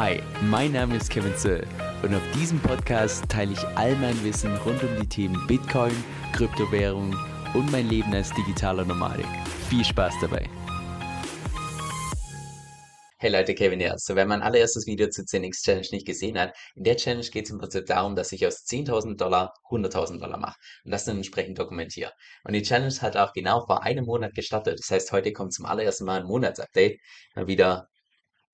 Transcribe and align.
Hi, 0.00 0.22
mein 0.42 0.70
Name 0.70 0.94
ist 0.94 1.10
Kevin 1.10 1.36
Zöll 1.36 1.66
und 2.04 2.14
auf 2.14 2.22
diesem 2.32 2.60
Podcast 2.60 3.28
teile 3.28 3.54
ich 3.54 3.66
all 3.76 3.96
mein 3.96 4.22
Wissen 4.22 4.54
rund 4.58 4.80
um 4.84 5.00
die 5.00 5.08
Themen 5.08 5.44
Bitcoin, 5.48 5.90
Kryptowährung 6.32 7.16
und 7.52 7.72
mein 7.72 7.88
Leben 7.88 8.14
als 8.14 8.32
digitaler 8.32 8.84
Nomadik. 8.84 9.26
Viel 9.68 9.84
Spaß 9.84 10.14
dabei! 10.20 10.48
Hey 13.18 13.32
Leute, 13.32 13.56
Kevin 13.56 13.80
hier. 13.80 13.94
So, 13.96 14.14
wer 14.14 14.24
mein 14.24 14.40
allererstes 14.40 14.86
Video 14.86 15.08
zur 15.08 15.24
10x 15.24 15.64
Challenge 15.64 15.88
nicht 15.90 16.06
gesehen 16.06 16.38
hat, 16.38 16.54
in 16.76 16.84
der 16.84 16.96
Challenge 16.96 17.26
geht 17.26 17.46
es 17.46 17.50
im 17.50 17.58
Prinzip 17.58 17.86
darum, 17.86 18.14
dass 18.14 18.30
ich 18.30 18.46
aus 18.46 18.64
10.000 18.66 19.16
Dollar 19.16 19.52
100.000 19.68 20.20
Dollar 20.20 20.38
mache 20.38 20.60
und 20.84 20.92
das 20.92 21.06
dann 21.06 21.16
entsprechend 21.16 21.58
dokumentiere. 21.58 22.12
Und 22.44 22.52
die 22.52 22.62
Challenge 22.62 22.94
hat 23.00 23.16
auch 23.16 23.32
genau 23.32 23.66
vor 23.66 23.82
einem 23.82 24.04
Monat 24.04 24.32
gestartet. 24.36 24.78
Das 24.78 24.92
heißt, 24.92 25.10
heute 25.10 25.32
kommt 25.32 25.54
zum 25.54 25.66
allerersten 25.66 26.04
Mal 26.04 26.20
ein 26.20 26.26
Monatsupdate. 26.26 27.00
Wieder 27.34 27.88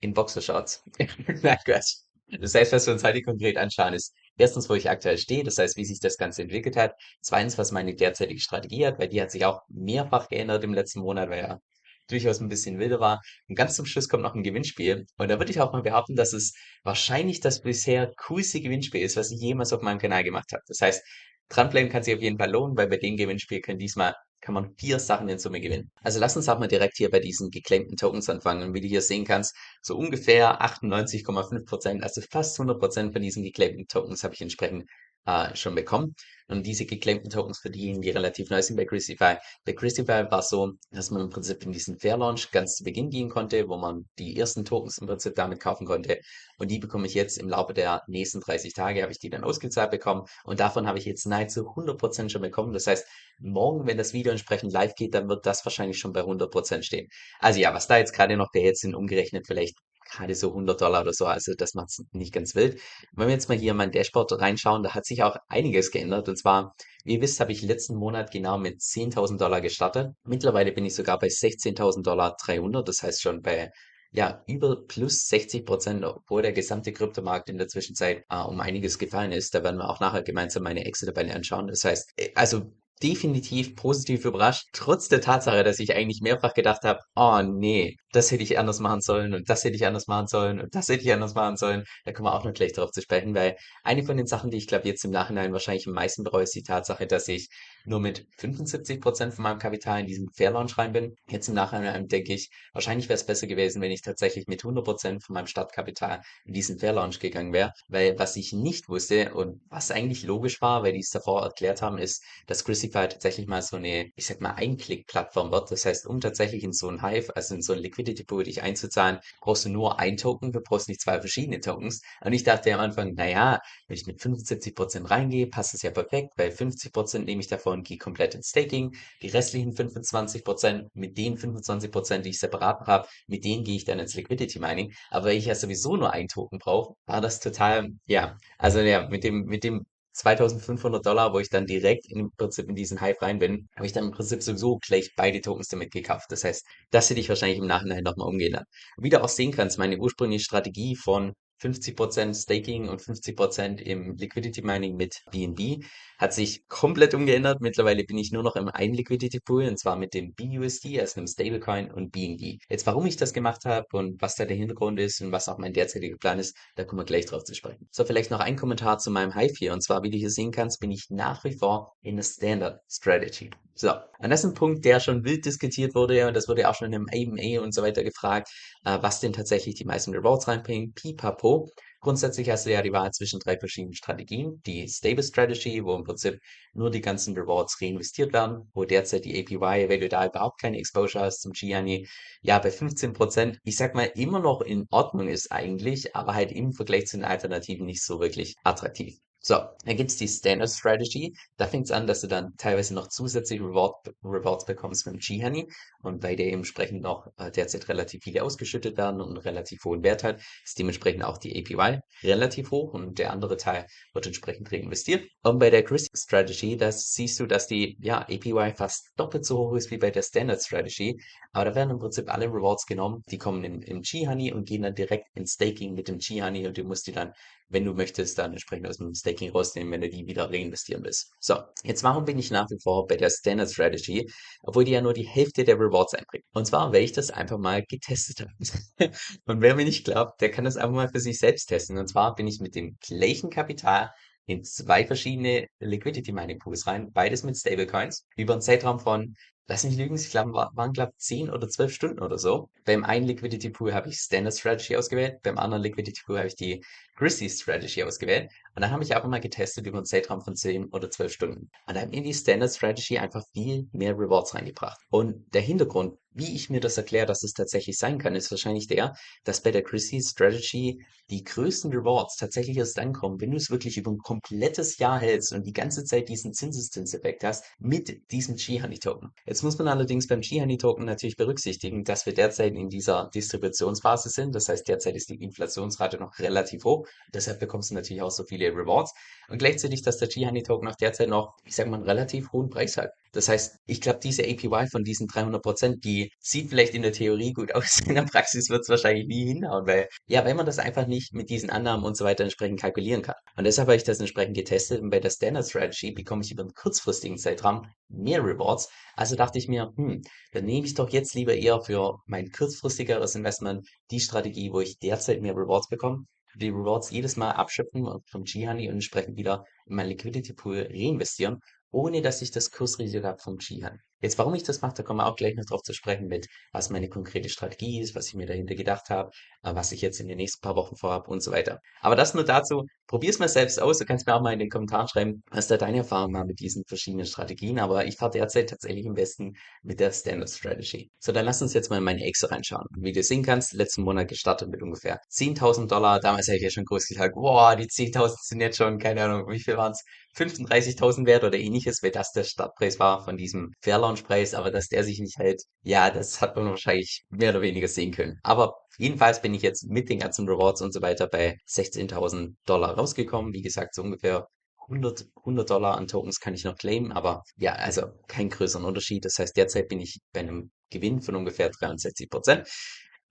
in 0.00 0.12
Boxershorts. 0.14 0.82
Nein, 1.42 1.58
Quatsch. 1.64 1.96
Das 2.40 2.54
heißt, 2.54 2.72
was 2.72 2.86
wir 2.86 2.94
uns 2.94 3.04
heute 3.04 3.22
konkret 3.22 3.56
anschauen, 3.56 3.94
ist 3.94 4.14
erstens, 4.36 4.68
wo 4.68 4.74
ich 4.74 4.88
aktuell 4.88 5.18
stehe, 5.18 5.44
das 5.44 5.58
heißt, 5.58 5.76
wie 5.76 5.84
sich 5.84 6.00
das 6.00 6.16
Ganze 6.16 6.42
entwickelt 6.42 6.76
hat. 6.76 6.94
Zweitens, 7.20 7.58
was 7.58 7.70
meine 7.72 7.94
derzeitige 7.94 8.40
Strategie 8.40 8.86
hat, 8.86 8.98
weil 8.98 9.08
die 9.08 9.20
hat 9.20 9.30
sich 9.30 9.44
auch 9.44 9.60
mehrfach 9.68 10.28
geändert 10.28 10.64
im 10.64 10.74
letzten 10.74 11.00
Monat, 11.00 11.30
weil 11.30 11.40
ja 11.40 11.60
durchaus 12.08 12.40
ein 12.40 12.48
bisschen 12.48 12.78
wilder 12.78 13.00
war. 13.00 13.20
Und 13.48 13.54
ganz 13.54 13.76
zum 13.76 13.86
Schluss 13.86 14.08
kommt 14.08 14.22
noch 14.22 14.34
ein 14.34 14.42
Gewinnspiel. 14.42 15.06
Und 15.16 15.28
da 15.28 15.38
würde 15.38 15.50
ich 15.50 15.60
auch 15.60 15.72
mal 15.72 15.82
behaupten, 15.82 16.16
dass 16.16 16.32
es 16.32 16.54
wahrscheinlich 16.82 17.40
das 17.40 17.62
bisher 17.62 18.12
coolste 18.26 18.60
Gewinnspiel 18.60 19.02
ist, 19.02 19.16
was 19.16 19.30
ich 19.30 19.40
jemals 19.40 19.72
auf 19.72 19.82
meinem 19.82 19.98
Kanal 19.98 20.24
gemacht 20.24 20.52
habe. 20.52 20.62
Das 20.66 20.80
heißt, 20.80 21.02
dranbleiben 21.48 21.90
kann 21.90 22.02
sich 22.02 22.14
auf 22.14 22.22
jeden 22.22 22.38
Fall 22.38 22.50
lohnen, 22.50 22.76
weil 22.76 22.88
bei 22.88 22.96
dem 22.96 23.16
Gewinnspiel 23.16 23.60
können 23.60 23.78
diesmal 23.78 24.14
kann 24.44 24.54
man 24.54 24.74
vier 24.76 24.98
Sachen 24.98 25.28
in 25.30 25.38
Summe 25.38 25.60
gewinnen. 25.60 25.90
Also 26.02 26.20
lass 26.20 26.36
uns 26.36 26.48
auch 26.50 26.58
mal 26.58 26.68
direkt 26.68 26.98
hier 26.98 27.10
bei 27.10 27.18
diesen 27.18 27.50
geclaimten 27.50 27.96
Tokens 27.96 28.28
anfangen. 28.28 28.62
Und 28.62 28.74
wie 28.74 28.82
du 28.82 28.88
hier 28.88 29.00
sehen 29.00 29.24
kannst, 29.24 29.56
so 29.80 29.96
ungefähr 29.96 30.60
98,5 30.62 31.64
Prozent, 31.64 32.02
also 32.02 32.20
fast 32.30 32.58
100 32.60 32.78
Prozent 32.78 33.12
von 33.14 33.22
diesen 33.22 33.42
geclaimten 33.42 33.86
Tokens 33.88 34.22
habe 34.22 34.34
ich 34.34 34.42
entsprechend 34.42 34.84
äh, 35.26 35.54
schon 35.54 35.74
bekommen. 35.74 36.14
Und 36.46 36.66
diese 36.66 36.84
geclaimten 36.84 37.30
Tokens 37.30 37.58
für 37.58 37.70
diejenigen, 37.70 38.02
die 38.02 38.10
relativ 38.10 38.50
neu 38.50 38.60
sind 38.60 38.76
bei 38.76 38.84
Christify. 38.84 39.36
Bei 39.64 39.72
Christify 39.72 40.30
war 40.30 40.40
es 40.40 40.50
so, 40.50 40.72
dass 40.90 41.10
man 41.10 41.22
im 41.22 41.30
Prinzip 41.30 41.62
in 41.64 41.72
diesen 41.72 41.98
Fair 41.98 42.18
Launch 42.18 42.50
ganz 42.50 42.76
zu 42.76 42.84
Beginn 42.84 43.08
gehen 43.08 43.30
konnte, 43.30 43.66
wo 43.68 43.78
man 43.78 44.06
die 44.18 44.36
ersten 44.36 44.64
Tokens 44.64 44.98
im 44.98 45.06
Prinzip 45.06 45.34
damit 45.36 45.60
kaufen 45.60 45.86
konnte. 45.86 46.20
Und 46.58 46.70
die 46.70 46.78
bekomme 46.78 47.06
ich 47.06 47.14
jetzt 47.14 47.38
im 47.38 47.48
Laufe 47.48 47.72
der 47.72 48.02
nächsten 48.08 48.40
30 48.40 48.74
Tage, 48.74 49.02
habe 49.02 49.12
ich 49.12 49.18
die 49.18 49.30
dann 49.30 49.42
ausgezahlt 49.42 49.90
bekommen. 49.90 50.26
Und 50.44 50.60
davon 50.60 50.86
habe 50.86 50.98
ich 50.98 51.06
jetzt 51.06 51.26
nahezu 51.26 51.62
100% 51.62 52.28
schon 52.28 52.42
bekommen. 52.42 52.74
Das 52.74 52.86
heißt, 52.86 53.06
morgen, 53.40 53.86
wenn 53.86 53.96
das 53.96 54.12
Video 54.12 54.30
entsprechend 54.30 54.72
live 54.72 54.94
geht, 54.94 55.14
dann 55.14 55.28
wird 55.28 55.46
das 55.46 55.64
wahrscheinlich 55.64 55.98
schon 55.98 56.12
bei 56.12 56.20
100% 56.20 56.82
stehen. 56.82 57.08
Also 57.40 57.58
ja, 57.58 57.72
was 57.72 57.86
da 57.86 57.96
jetzt 57.96 58.12
gerade 58.12 58.36
noch 58.36 58.50
der 58.50 58.62
jetzt 58.62 58.82
sind, 58.82 58.94
umgerechnet 58.94 59.46
vielleicht 59.46 59.78
gerade 60.04 60.34
so 60.34 60.48
100 60.48 60.80
Dollar 60.80 61.02
oder 61.02 61.12
so, 61.12 61.26
also 61.26 61.54
das 61.54 61.74
macht 61.74 61.90
es 61.90 62.04
nicht 62.12 62.32
ganz 62.32 62.54
wild. 62.54 62.80
Wenn 63.12 63.28
wir 63.28 63.34
jetzt 63.34 63.48
mal 63.48 63.58
hier 63.58 63.72
in 63.72 63.76
mein 63.76 63.92
Dashboard 63.92 64.32
reinschauen, 64.40 64.82
da 64.82 64.94
hat 64.94 65.06
sich 65.06 65.22
auch 65.22 65.36
einiges 65.48 65.90
geändert. 65.90 66.28
Und 66.28 66.36
zwar, 66.36 66.74
wie 67.04 67.14
ihr 67.14 67.20
wisst, 67.22 67.40
habe 67.40 67.52
ich 67.52 67.62
letzten 67.62 67.96
Monat 67.96 68.30
genau 68.30 68.58
mit 68.58 68.80
10.000 68.80 69.38
Dollar 69.38 69.60
gestartet. 69.60 70.12
Mittlerweile 70.24 70.72
bin 70.72 70.84
ich 70.84 70.94
sogar 70.94 71.18
bei 71.18 71.28
16.000 71.28 72.02
Dollar 72.02 72.36
300, 72.44 72.86
das 72.86 73.02
heißt 73.02 73.22
schon 73.22 73.42
bei 73.42 73.70
ja, 74.14 74.44
über 74.46 74.86
plus 74.86 75.26
60 75.26 75.66
Prozent, 75.66 76.04
obwohl 76.04 76.42
der 76.42 76.52
gesamte 76.52 76.92
Kryptomarkt 76.92 77.48
in 77.50 77.58
der 77.58 77.66
Zwischenzeit 77.66 78.24
äh, 78.30 78.36
um 78.36 78.60
einiges 78.60 78.98
gefallen 78.98 79.32
ist. 79.32 79.54
Da 79.54 79.64
werden 79.64 79.78
wir 79.78 79.90
auch 79.90 79.98
nachher 79.98 80.22
gemeinsam 80.22 80.62
meine 80.62 80.84
Excel-Tabelle 80.84 81.34
anschauen. 81.34 81.66
Das 81.66 81.82
heißt, 81.82 82.12
äh, 82.16 82.30
also 82.36 82.72
definitiv 83.04 83.76
positiv 83.76 84.24
überrascht, 84.24 84.68
trotz 84.72 85.08
der 85.08 85.20
Tatsache, 85.20 85.62
dass 85.62 85.78
ich 85.78 85.94
eigentlich 85.94 86.22
mehrfach 86.22 86.54
gedacht 86.54 86.84
habe, 86.84 87.00
oh 87.14 87.42
nee, 87.42 87.96
das 88.12 88.30
hätte 88.30 88.42
ich 88.42 88.58
anders 88.58 88.80
machen 88.80 89.02
sollen 89.02 89.34
und 89.34 89.50
das 89.50 89.62
hätte 89.62 89.76
ich 89.76 89.86
anders 89.86 90.06
machen 90.06 90.26
sollen 90.26 90.58
und 90.58 90.74
das 90.74 90.88
hätte 90.88 91.04
ich 91.04 91.12
anders 91.12 91.34
machen 91.34 91.56
sollen. 91.56 91.84
Da 92.04 92.12
kommen 92.12 92.28
wir 92.28 92.34
auch 92.34 92.44
noch 92.44 92.54
gleich 92.54 92.72
darauf 92.72 92.92
zu 92.92 93.02
sprechen, 93.02 93.34
weil 93.34 93.56
eine 93.82 94.04
von 94.04 94.16
den 94.16 94.26
Sachen, 94.26 94.50
die 94.50 94.56
ich 94.56 94.66
glaube 94.68 94.88
jetzt 94.88 95.04
im 95.04 95.10
Nachhinein 95.10 95.52
wahrscheinlich 95.52 95.86
am 95.86 95.92
meisten 95.92 96.24
bereue, 96.24 96.44
ist 96.44 96.54
die 96.54 96.62
Tatsache, 96.62 97.06
dass 97.06 97.28
ich 97.28 97.48
nur 97.84 98.00
mit 98.00 98.26
75 98.38 99.00
Prozent 99.00 99.34
von 99.34 99.42
meinem 99.42 99.58
Kapital 99.58 100.00
in 100.00 100.06
diesem 100.06 100.28
Fair 100.32 100.52
Launch 100.52 100.78
rein 100.78 100.92
bin. 100.92 101.14
Jetzt 101.28 101.48
im 101.48 101.54
Nachhinein 101.54 102.06
denke 102.08 102.32
ich, 102.32 102.48
wahrscheinlich 102.72 103.08
wäre 103.08 103.16
es 103.16 103.26
besser 103.26 103.46
gewesen, 103.46 103.82
wenn 103.82 103.90
ich 103.90 104.00
tatsächlich 104.00 104.46
mit 104.46 104.64
100 104.64 104.84
Prozent 104.84 105.22
von 105.22 105.34
meinem 105.34 105.46
Startkapital 105.46 106.22
in 106.46 106.54
diesen 106.54 106.78
Fair 106.78 106.94
Launch 106.94 107.18
gegangen 107.18 107.52
wäre, 107.52 107.72
weil 107.88 108.18
was 108.18 108.36
ich 108.36 108.52
nicht 108.52 108.88
wusste 108.88 109.34
und 109.34 109.60
was 109.68 109.90
eigentlich 109.90 110.22
logisch 110.22 110.62
war, 110.62 110.82
weil 110.82 110.92
die 110.92 111.00
es 111.00 111.10
davor 111.10 111.42
erklärt 111.42 111.82
haben, 111.82 111.98
ist, 111.98 112.24
dass 112.46 112.64
Crucify 112.94 113.08
tatsächlich 113.08 113.46
mal 113.46 113.62
so 113.62 113.76
eine, 113.76 114.10
ich 114.14 114.26
sag 114.26 114.40
mal, 114.40 114.52
Einklick-Plattform 114.52 115.50
wird. 115.50 115.70
Das 115.70 115.84
heißt, 115.84 116.06
um 116.06 116.20
tatsächlich 116.20 116.62
in 116.62 116.72
so 116.72 116.88
ein 116.88 117.02
Hive, 117.02 117.34
also 117.36 117.54
in 117.54 117.62
so 117.62 117.72
ein 117.72 117.80
Liquidity 117.80 118.24
Pool 118.24 118.44
dich 118.44 118.62
einzuzahlen, 118.62 119.18
brauchst 119.40 119.64
du 119.64 119.68
nur 119.70 119.98
ein 119.98 120.16
Token, 120.16 120.52
du 120.52 120.60
brauchst 120.60 120.88
nicht 120.88 121.00
zwei 121.00 121.20
verschiedene 121.20 121.60
Tokens. 121.60 122.02
Und 122.24 122.32
ich 122.32 122.44
dachte 122.44 122.72
am 122.72 122.80
Anfang, 122.80 123.14
naja, 123.14 123.60
wenn 123.88 123.96
ich 123.96 124.06
mit 124.06 124.20
75 124.22 124.74
Prozent 124.74 125.10
reingehe, 125.10 125.46
passt 125.48 125.74
es 125.74 125.82
ja 125.82 125.90
perfekt, 125.90 126.34
weil 126.36 126.52
50 126.52 126.92
Prozent 126.92 127.26
nehme 127.26 127.40
ich 127.40 127.48
davon 127.48 127.82
gehe 127.82 127.98
komplett 127.98 128.34
ins 128.34 128.48
Staking. 128.50 128.94
Die 129.22 129.28
restlichen 129.28 129.72
25 129.72 130.44
Prozent, 130.44 130.88
mit 130.94 131.18
den 131.18 131.36
25 131.36 131.90
Prozent, 131.90 132.24
die 132.24 132.30
ich 132.30 132.38
separat 132.38 132.86
habe, 132.86 133.08
mit 133.26 133.44
denen 133.44 133.64
gehe 133.64 133.76
ich 133.76 133.84
dann 133.84 133.98
ins 133.98 134.14
Liquidity 134.14 134.58
Mining. 134.60 134.92
Aber 135.10 135.26
weil 135.26 135.36
ich 135.36 135.46
ja 135.46 135.54
sowieso 135.54 135.96
nur 135.96 136.12
einen 136.12 136.28
Token 136.28 136.58
brauche, 136.58 136.94
war 137.06 137.20
das 137.20 137.40
total, 137.40 137.88
ja, 138.06 138.36
also 138.58 138.80
ja, 138.80 139.08
mit 139.08 139.24
dem, 139.24 139.44
mit 139.46 139.64
dem 139.64 139.84
2500 140.14 141.04
Dollar, 141.04 141.32
wo 141.32 141.40
ich 141.40 141.50
dann 141.50 141.66
direkt 141.66 142.06
im 142.10 142.30
Prinzip 142.36 142.68
in 142.68 142.74
diesen 142.74 143.00
Hive 143.00 143.20
rein 143.22 143.38
bin, 143.38 143.68
habe 143.76 143.86
ich 143.86 143.92
dann 143.92 144.04
im 144.04 144.12
Prinzip 144.12 144.42
sowieso 144.42 144.78
gleich 144.78 145.14
beide 145.16 145.40
Tokens 145.40 145.68
damit 145.68 145.90
gekauft. 145.92 146.26
Das 146.30 146.44
heißt, 146.44 146.64
das 146.90 147.10
hätte 147.10 147.20
ich 147.20 147.28
wahrscheinlich 147.28 147.58
im 147.58 147.66
Nachhinein 147.66 148.02
nochmal 148.04 148.28
umgehen 148.28 148.52
lassen. 148.52 148.66
Wie 148.96 149.10
du 149.10 149.22
auch 149.22 149.28
sehen 149.28 149.52
kannst, 149.52 149.78
meine 149.78 149.98
ursprüngliche 149.98 150.44
Strategie 150.44 150.96
von 150.96 151.34
50% 151.64 152.34
Staking 152.34 152.88
und 152.88 153.00
50% 153.00 153.80
im 153.80 154.16
Liquidity 154.16 154.62
Mining 154.62 154.96
mit 154.96 155.22
BNB 155.30 155.82
hat 156.18 156.34
sich 156.34 156.68
komplett 156.68 157.14
umgeändert. 157.14 157.60
Mittlerweile 157.60 158.04
bin 158.04 158.18
ich 158.18 158.32
nur 158.32 158.42
noch 158.42 158.56
im 158.56 158.68
einen 158.68 158.94
Liquidity 158.94 159.40
Pool 159.40 159.64
und 159.64 159.78
zwar 159.78 159.96
mit 159.96 160.14
dem 160.14 160.34
BUSD, 160.34 161.00
also 161.00 161.18
einem 161.18 161.26
Stablecoin 161.26 161.90
und 161.90 162.12
BNB. 162.12 162.60
Jetzt, 162.68 162.86
warum 162.86 163.06
ich 163.06 163.16
das 163.16 163.32
gemacht 163.32 163.64
habe 163.64 163.86
und 163.92 164.20
was 164.20 164.36
da 164.36 164.44
der 164.44 164.56
Hintergrund 164.56 165.00
ist 165.00 165.20
und 165.22 165.32
was 165.32 165.48
auch 165.48 165.58
mein 165.58 165.72
derzeitiger 165.72 166.16
Plan 166.18 166.38
ist, 166.38 166.56
da 166.76 166.84
kommen 166.84 167.00
wir 167.00 167.06
gleich 167.06 167.26
drauf 167.26 167.44
zu 167.44 167.54
sprechen. 167.54 167.88
So, 167.90 168.04
vielleicht 168.04 168.30
noch 168.30 168.40
ein 168.40 168.56
Kommentar 168.56 168.98
zu 168.98 169.10
meinem 169.10 169.34
Hive 169.34 169.54
hier 169.58 169.72
und 169.72 169.82
zwar, 169.82 170.02
wie 170.02 170.10
du 170.10 170.18
hier 170.18 170.30
sehen 170.30 170.52
kannst, 170.52 170.80
bin 170.80 170.90
ich 170.90 171.06
nach 171.08 171.44
wie 171.44 171.56
vor 171.56 171.94
in 172.02 172.16
der 172.16 172.24
Standard 172.24 172.80
Strategy. 172.90 173.50
So, 173.76 173.90
und 173.90 174.30
das 174.30 174.44
ist 174.44 174.50
ein 174.50 174.54
Punkt, 174.54 174.84
der 174.84 175.00
schon 175.00 175.24
wild 175.24 175.44
diskutiert 175.44 175.96
wurde 175.96 176.28
und 176.28 176.34
das 176.34 176.46
wurde 176.46 176.68
auch 176.68 176.76
schon 176.76 176.92
im 176.92 177.08
AMA 177.12 177.60
und 177.60 177.74
so 177.74 177.82
weiter 177.82 178.04
gefragt, 178.04 178.48
äh, 178.84 178.98
was 179.00 179.18
denn 179.18 179.32
tatsächlich 179.32 179.74
die 179.74 179.84
meisten 179.84 180.12
Rewards 180.14 180.46
reinbringen. 180.46 180.92
Pipapo. 180.94 181.53
Grundsätzlich 182.00 182.50
hast 182.50 182.66
du 182.66 182.70
ja 182.72 182.82
die 182.82 182.92
Wahl 182.92 183.10
zwischen 183.12 183.40
drei 183.40 183.58
verschiedenen 183.58 183.94
Strategien. 183.94 184.60
Die 184.66 184.86
Stable 184.88 185.22
Strategy, 185.22 185.82
wo 185.84 185.94
im 185.96 186.04
Prinzip 186.04 186.38
nur 186.74 186.90
die 186.90 187.00
ganzen 187.00 187.34
Rewards 187.34 187.80
reinvestiert 187.80 188.32
werden, 188.32 188.70
wo 188.74 188.84
derzeit 188.84 189.24
die 189.24 189.40
APY, 189.40 189.88
wenn 189.88 190.00
du 190.00 190.08
da 190.08 190.26
überhaupt 190.26 190.60
keine 190.60 190.78
Exposure 190.78 191.24
hast 191.24 191.40
zum 191.40 191.52
Gianni, 191.52 192.06
ja, 192.42 192.58
bei 192.58 192.70
15%, 192.70 193.58
ich 193.64 193.76
sag 193.76 193.94
mal, 193.94 194.10
immer 194.14 194.40
noch 194.40 194.60
in 194.60 194.86
Ordnung 194.90 195.28
ist 195.28 195.50
eigentlich, 195.50 196.14
aber 196.14 196.34
halt 196.34 196.52
im 196.52 196.72
Vergleich 196.72 197.06
zu 197.06 197.16
den 197.16 197.24
Alternativen 197.24 197.86
nicht 197.86 198.04
so 198.04 198.20
wirklich 198.20 198.54
attraktiv. 198.64 199.18
So, 199.46 199.56
dann 199.84 199.98
gibt's 199.98 200.16
die 200.16 200.26
Standard 200.26 200.70
Strategy. 200.70 201.36
Da 201.58 201.66
fängt's 201.66 201.90
an, 201.90 202.06
dass 202.06 202.22
du 202.22 202.28
dann 202.28 202.56
teilweise 202.56 202.94
noch 202.94 203.08
zusätzlich 203.08 203.60
Reward, 203.60 203.94
Rewards 204.24 204.64
bekommst 204.64 205.04
mit 205.04 205.16
dem 205.16 205.18
G-Honey 205.18 205.68
und 206.02 206.22
bei 206.22 206.34
der 206.34 206.50
entsprechend 206.50 207.02
noch 207.02 207.26
äh, 207.36 207.50
derzeit 207.50 207.90
relativ 207.90 208.22
viele 208.24 208.42
ausgeschüttet 208.42 208.96
werden 208.96 209.20
und 209.20 209.28
einen 209.28 209.36
relativ 209.36 209.84
hohen 209.84 210.02
Wert 210.02 210.24
hat, 210.24 210.40
ist 210.64 210.78
dementsprechend 210.78 211.24
auch 211.24 211.36
die 211.36 211.58
APY 211.58 211.98
relativ 212.22 212.70
hoch 212.70 212.94
und 212.94 213.18
der 213.18 213.32
andere 213.34 213.58
Teil 213.58 213.86
wird 214.14 214.26
entsprechend 214.26 214.72
reinvestiert. 214.72 215.28
Und 215.42 215.58
bei 215.58 215.68
der 215.68 215.84
Chris 215.84 216.08
Strategy, 216.16 216.78
da 216.78 216.90
siehst 216.90 217.38
du, 217.38 217.44
dass 217.44 217.66
die 217.66 217.98
ja, 218.00 218.22
APY 218.22 218.72
fast 218.74 219.10
doppelt 219.16 219.44
so 219.44 219.58
hoch 219.58 219.74
ist 219.74 219.90
wie 219.90 219.98
bei 219.98 220.10
der 220.10 220.22
Standard 220.22 220.62
Strategy, 220.62 221.20
aber 221.52 221.66
da 221.66 221.74
werden 221.74 221.90
im 221.90 221.98
Prinzip 221.98 222.32
alle 222.32 222.46
Rewards 222.46 222.86
genommen, 222.86 223.22
die 223.30 223.36
kommen 223.36 223.62
im, 223.62 223.82
im 223.82 224.00
G-Honey 224.00 224.54
und 224.54 224.66
gehen 224.66 224.80
dann 224.80 224.94
direkt 224.94 225.28
ins 225.36 225.52
Staking 225.52 225.92
mit 225.92 226.08
dem 226.08 226.16
G-Honey 226.16 226.66
und 226.66 226.78
du 226.78 226.84
musst 226.84 227.06
die 227.06 227.12
dann 227.12 227.34
wenn 227.74 227.84
du 227.84 227.92
möchtest, 227.92 228.38
dann 228.38 228.52
entsprechend 228.52 228.88
aus 228.88 228.96
dem 228.96 229.12
Staking 229.12 229.50
rausnehmen, 229.50 229.92
wenn 229.92 230.00
du 230.00 230.08
die 230.08 230.26
wieder 230.26 230.50
reinvestieren 230.50 231.04
willst. 231.04 231.32
So, 231.40 231.56
jetzt 231.82 232.02
warum 232.02 232.24
bin 232.24 232.38
ich 232.38 232.50
nach 232.50 232.70
wie 232.70 232.78
vor 232.82 233.06
bei 233.06 233.16
der 233.16 233.28
Standard 233.28 233.70
Strategy, 233.70 234.30
obwohl 234.62 234.84
die 234.84 234.92
ja 234.92 235.02
nur 235.02 235.12
die 235.12 235.26
Hälfte 235.26 235.64
der 235.64 235.78
Rewards 235.78 236.14
einbringt? 236.14 236.44
Und 236.54 236.66
zwar, 236.66 236.92
weil 236.92 237.02
ich 237.02 237.12
das 237.12 237.30
einfach 237.30 237.58
mal 237.58 237.84
getestet 237.86 238.40
habe. 238.40 238.52
Und 239.44 239.60
wer 239.60 239.74
mir 239.74 239.84
nicht 239.84 240.04
glaubt, 240.04 240.40
der 240.40 240.50
kann 240.50 240.64
das 240.64 240.76
einfach 240.76 240.94
mal 240.94 241.10
für 241.10 241.20
sich 241.20 241.38
selbst 241.38 241.66
testen. 241.66 241.98
Und 241.98 242.08
zwar 242.08 242.34
bin 242.34 242.46
ich 242.46 242.60
mit 242.60 242.74
dem 242.74 242.96
gleichen 243.00 243.50
Kapital 243.50 244.10
in 244.46 244.62
zwei 244.62 245.06
verschiedene 245.06 245.66
Liquidity 245.80 246.32
Mining 246.32 246.58
Pools 246.58 246.86
rein, 246.86 247.12
beides 247.12 247.42
mit 247.42 247.56
Stablecoins, 247.56 248.26
über 248.36 248.52
einen 248.54 248.62
Zeitraum 248.62 249.00
von 249.00 249.34
lass 249.66 249.84
mich 249.84 249.96
lügen, 249.96 250.14
ich 250.16 250.30
glaube, 250.30 250.52
war, 250.52 250.70
waren, 250.74 250.92
glaube 250.92 251.12
ich, 251.16 251.24
10 251.24 251.50
oder 251.50 251.68
12 251.68 251.92
Stunden 251.92 252.20
oder 252.20 252.38
so. 252.38 252.68
Beim 252.84 253.04
einen 253.04 253.26
Liquidity 253.26 253.70
Pool 253.70 253.94
habe 253.94 254.08
ich 254.08 254.18
Standard 254.18 254.54
Strategy 254.54 254.96
ausgewählt, 254.96 255.42
beim 255.42 255.58
anderen 255.58 255.82
Liquidity 255.82 256.22
Pool 256.24 256.38
habe 256.38 256.48
ich 256.48 256.56
die 256.56 256.82
Christie 257.16 257.48
Strategy 257.48 258.02
ausgewählt. 258.02 258.50
Und 258.74 258.82
dann 258.82 258.90
habe 258.90 259.04
ich 259.04 259.14
auch 259.14 259.24
immer 259.24 259.38
getestet 259.38 259.86
über 259.86 259.98
einen 259.98 260.06
Zeitraum 260.06 260.40
von 260.40 260.56
10 260.56 260.86
oder 260.86 261.10
12 261.10 261.32
Stunden. 261.32 261.70
Und 261.86 261.94
da 261.94 262.00
hat 262.00 262.10
mir 262.10 262.22
die 262.22 262.34
Standard 262.34 262.72
Strategy 262.72 263.18
einfach 263.18 263.44
viel 263.52 263.88
mehr 263.92 264.18
Rewards 264.18 264.54
reingebracht. 264.54 265.00
Und 265.10 265.54
der 265.54 265.62
Hintergrund, 265.62 266.18
wie 266.32 266.56
ich 266.56 266.70
mir 266.70 266.80
das 266.80 266.96
erkläre, 266.96 267.26
dass 267.26 267.44
es 267.44 267.52
tatsächlich 267.52 267.96
sein 267.96 268.18
kann, 268.18 268.34
ist 268.34 268.50
wahrscheinlich 268.50 268.88
der, 268.88 269.14
dass 269.44 269.62
bei 269.62 269.70
der 269.70 269.84
Christie 269.84 270.20
Strategy 270.20 271.04
die 271.30 271.44
größten 271.44 271.92
Rewards 271.92 272.36
tatsächlich 272.36 272.76
erst 272.76 272.98
dann 272.98 273.12
kommen, 273.12 273.40
wenn 273.40 273.52
du 273.52 273.56
es 273.56 273.70
wirklich 273.70 273.96
über 273.96 274.10
ein 274.10 274.18
komplettes 274.18 274.98
Jahr 274.98 275.20
hältst 275.20 275.52
und 275.52 275.64
die 275.64 275.72
ganze 275.72 276.04
Zeit 276.04 276.28
diesen 276.28 276.52
Zinseszinseffekt 276.52 277.44
hast 277.44 277.64
mit 277.78 278.30
diesem 278.32 278.56
G-Honey-Token. 278.56 279.30
Jetzt 279.54 279.62
muss 279.62 279.78
man 279.78 279.86
allerdings 279.86 280.26
beim 280.26 280.40
G-Honey-Token 280.40 281.04
natürlich 281.04 281.36
berücksichtigen, 281.36 282.02
dass 282.02 282.26
wir 282.26 282.34
derzeit 282.34 282.74
in 282.74 282.88
dieser 282.88 283.30
Distributionsphase 283.32 284.28
sind. 284.28 284.52
Das 284.52 284.68
heißt, 284.68 284.88
derzeit 284.88 285.14
ist 285.14 285.30
die 285.30 285.40
Inflationsrate 285.40 286.18
noch 286.18 286.36
relativ 286.40 286.82
hoch. 286.82 287.06
Deshalb 287.32 287.60
bekommst 287.60 287.92
du 287.92 287.94
natürlich 287.94 288.20
auch 288.20 288.32
so 288.32 288.42
viele 288.42 288.66
Rewards. 288.74 289.14
Und 289.48 289.58
gleichzeitig, 289.58 290.02
dass 290.02 290.18
der 290.18 290.26
G-Honey-Token 290.26 290.88
auch 290.88 290.96
derzeit 290.96 291.28
noch, 291.28 291.54
ich 291.64 291.76
sag 291.76 291.86
mal, 291.86 291.98
einen 291.98 292.04
relativ 292.04 292.50
hohen 292.50 292.68
Preis 292.68 292.96
hat. 292.96 293.12
Das 293.34 293.48
heißt, 293.48 293.78
ich 293.86 294.00
glaube, 294.00 294.20
diese 294.22 294.44
APY 294.44 294.86
von 294.88 295.02
diesen 295.02 295.26
300 295.26 295.60
Prozent, 295.62 296.04
die 296.04 296.30
sieht 296.40 296.70
vielleicht 296.70 296.94
in 296.94 297.02
der 297.02 297.12
Theorie 297.12 297.52
gut 297.52 297.74
aus, 297.74 298.00
in 298.06 298.14
der 298.14 298.22
Praxis 298.22 298.70
wird 298.70 298.82
es 298.82 298.88
wahrscheinlich 298.88 299.26
nie 299.26 299.46
hinhauen, 299.46 299.86
weil, 299.86 300.08
ja, 300.26 300.44
weil 300.44 300.54
man 300.54 300.66
das 300.66 300.78
einfach 300.78 301.06
nicht 301.06 301.34
mit 301.34 301.50
diesen 301.50 301.68
Annahmen 301.68 302.04
und 302.04 302.16
so 302.16 302.24
weiter 302.24 302.44
entsprechend 302.44 302.80
kalkulieren 302.80 303.22
kann. 303.22 303.34
Und 303.56 303.64
deshalb 303.64 303.88
habe 303.88 303.96
ich 303.96 304.04
das 304.04 304.20
entsprechend 304.20 304.56
getestet 304.56 305.02
und 305.02 305.10
bei 305.10 305.20
der 305.20 305.30
Standard 305.30 305.66
Strategy 305.66 306.12
bekomme 306.12 306.42
ich 306.42 306.52
über 306.52 306.62
einen 306.62 306.74
kurzfristigen 306.74 307.36
Zeitraum 307.36 307.86
mehr 308.08 308.42
Rewards. 308.44 308.88
Also 309.16 309.34
dachte 309.34 309.58
ich 309.58 309.68
mir, 309.68 309.92
hm, 309.96 310.22
dann 310.52 310.64
nehme 310.64 310.86
ich 310.86 310.94
doch 310.94 311.10
jetzt 311.10 311.34
lieber 311.34 311.54
eher 311.54 311.80
für 311.80 312.20
mein 312.26 312.50
kurzfristigeres 312.50 313.34
Investment 313.34 313.86
die 314.10 314.20
Strategie, 314.20 314.70
wo 314.72 314.80
ich 314.80 314.98
derzeit 314.98 315.42
mehr 315.42 315.56
Rewards 315.56 315.88
bekomme 315.88 316.26
die 316.56 316.68
Rewards 316.68 317.10
jedes 317.10 317.36
Mal 317.36 317.50
abschöpfen 317.50 318.06
vom 318.26 318.44
G-Honey 318.44 318.88
und 318.88 318.94
entsprechend 318.94 319.36
wieder 319.36 319.64
in 319.86 319.96
mein 319.96 320.08
Liquidity 320.08 320.52
Pool 320.52 320.88
reinvestieren 320.88 321.60
ohne 321.94 322.22
dass 322.22 322.42
ich 322.42 322.50
das 322.50 322.70
Kursrisiko 322.70 323.26
habe 323.26 323.38
vom 323.38 323.60
Skiern. 323.60 324.00
Jetzt, 324.20 324.38
warum 324.38 324.54
ich 324.54 324.64
das 324.64 324.80
mache, 324.82 324.94
da 324.94 325.02
kommen 325.02 325.20
wir 325.20 325.26
auch 325.26 325.36
gleich 325.36 325.54
noch 325.54 325.64
drauf 325.64 325.82
zu 325.82 325.92
sprechen 325.94 326.26
mit, 326.26 326.46
was 326.72 326.90
meine 326.90 327.08
konkrete 327.08 327.48
Strategie 327.48 328.00
ist, 328.00 328.14
was 328.14 328.28
ich 328.28 328.34
mir 328.34 328.46
dahinter 328.46 328.74
gedacht 328.74 329.10
habe, 329.10 329.30
äh, 329.62 329.74
was 329.74 329.92
ich 329.92 330.00
jetzt 330.02 330.18
in 330.20 330.28
den 330.28 330.38
nächsten 330.38 330.60
paar 330.60 330.76
Wochen 330.76 330.96
vorhabe 330.96 331.30
und 331.30 331.42
so 331.42 331.52
weiter. 331.52 331.80
Aber 332.00 332.16
das 332.16 332.34
nur 332.34 332.44
dazu. 332.44 332.84
Probier's 333.06 333.38
mal 333.38 333.48
selbst 333.48 333.80
aus. 333.80 333.98
Du 333.98 334.04
kannst 334.04 334.26
mir 334.26 334.34
auch 334.34 334.40
mal 334.40 334.52
in 334.52 334.58
den 334.58 334.70
Kommentaren 334.70 335.08
schreiben, 335.08 335.42
was 335.50 335.68
da 335.68 335.76
deine 335.76 335.98
Erfahrung 335.98 336.32
war 336.34 336.44
mit 336.44 336.60
diesen 336.60 336.84
verschiedenen 336.86 337.26
Strategien. 337.26 337.78
Aber 337.78 338.06
ich 338.06 338.16
fahre 338.16 338.32
derzeit 338.32 338.70
tatsächlich 338.70 339.06
am 339.06 339.14
besten 339.14 339.54
mit 339.82 340.00
der 340.00 340.12
Standard 340.12 340.50
Strategy. 340.50 341.10
So, 341.18 341.32
dann 341.32 341.44
lass 341.44 341.60
uns 341.60 341.74
jetzt 341.74 341.90
mal 341.90 341.98
in 341.98 342.04
meine 342.04 342.24
Excel 342.24 342.48
reinschauen. 342.48 342.86
Wie 342.96 343.12
du 343.12 343.22
sehen 343.22 343.42
kannst, 343.42 343.74
letzten 343.74 344.02
Monat 344.02 344.28
gestartet 344.28 344.70
mit 344.70 344.82
ungefähr 344.82 345.20
10.000 345.30 345.88
Dollar. 345.88 346.20
Damals 346.20 346.46
hätte 346.46 346.56
ich 346.56 346.62
ja 346.62 346.70
schon 346.70 346.84
groß 346.84 347.06
gesagt, 347.06 347.36
wow, 347.36 347.76
die 347.76 347.88
10.000 347.88 348.36
sind 348.40 348.60
jetzt 348.60 348.78
schon, 348.78 348.98
keine 348.98 349.24
Ahnung, 349.24 349.48
wie 349.48 349.60
viel 349.60 349.76
waren's? 349.76 350.02
35.000 350.36 351.26
wert 351.26 351.44
oder 351.44 351.58
ähnliches, 351.58 352.02
weil 352.02 352.10
das 352.10 352.32
der 352.32 352.44
Startpreis 352.44 352.98
war 352.98 353.24
von 353.24 353.36
diesem 353.36 353.72
Fair 353.80 353.98
Launch 353.98 354.24
Preis, 354.24 354.54
aber 354.54 354.70
dass 354.70 354.88
der 354.88 355.04
sich 355.04 355.20
nicht 355.20 355.38
hält, 355.38 355.62
ja, 355.82 356.10
das 356.10 356.40
hat 356.40 356.56
man 356.56 356.66
wahrscheinlich 356.66 357.24
mehr 357.30 357.50
oder 357.50 357.62
weniger 357.62 357.88
sehen 357.88 358.12
können. 358.12 358.38
Aber 358.42 358.74
jedenfalls 358.98 359.42
bin 359.42 359.54
ich 359.54 359.62
jetzt 359.62 359.86
mit 359.88 360.08
den 360.08 360.18
ganzen 360.18 360.48
Rewards 360.48 360.82
und 360.82 360.92
so 360.92 361.02
weiter 361.02 361.26
bei 361.26 361.58
16.000 361.68 362.54
Dollar 362.66 362.94
rausgekommen. 362.94 363.52
Wie 363.52 363.62
gesagt, 363.62 363.94
so 363.94 364.02
ungefähr 364.02 364.48
100, 364.88 365.26
100 365.36 365.70
Dollar 365.70 365.96
an 365.96 366.08
Tokens 366.08 366.40
kann 366.40 366.54
ich 366.54 366.64
noch 366.64 366.76
claimen, 366.76 367.12
aber 367.12 367.42
ja, 367.56 367.72
also 367.72 368.08
kein 368.28 368.50
größeren 368.50 368.84
Unterschied. 368.84 369.24
Das 369.24 369.38
heißt, 369.38 369.56
derzeit 369.56 369.88
bin 369.88 370.00
ich 370.00 370.20
bei 370.32 370.40
einem 370.40 370.70
Gewinn 370.90 371.20
von 371.22 371.36
ungefähr 371.36 371.70
63 371.70 372.28
Prozent. 372.28 372.68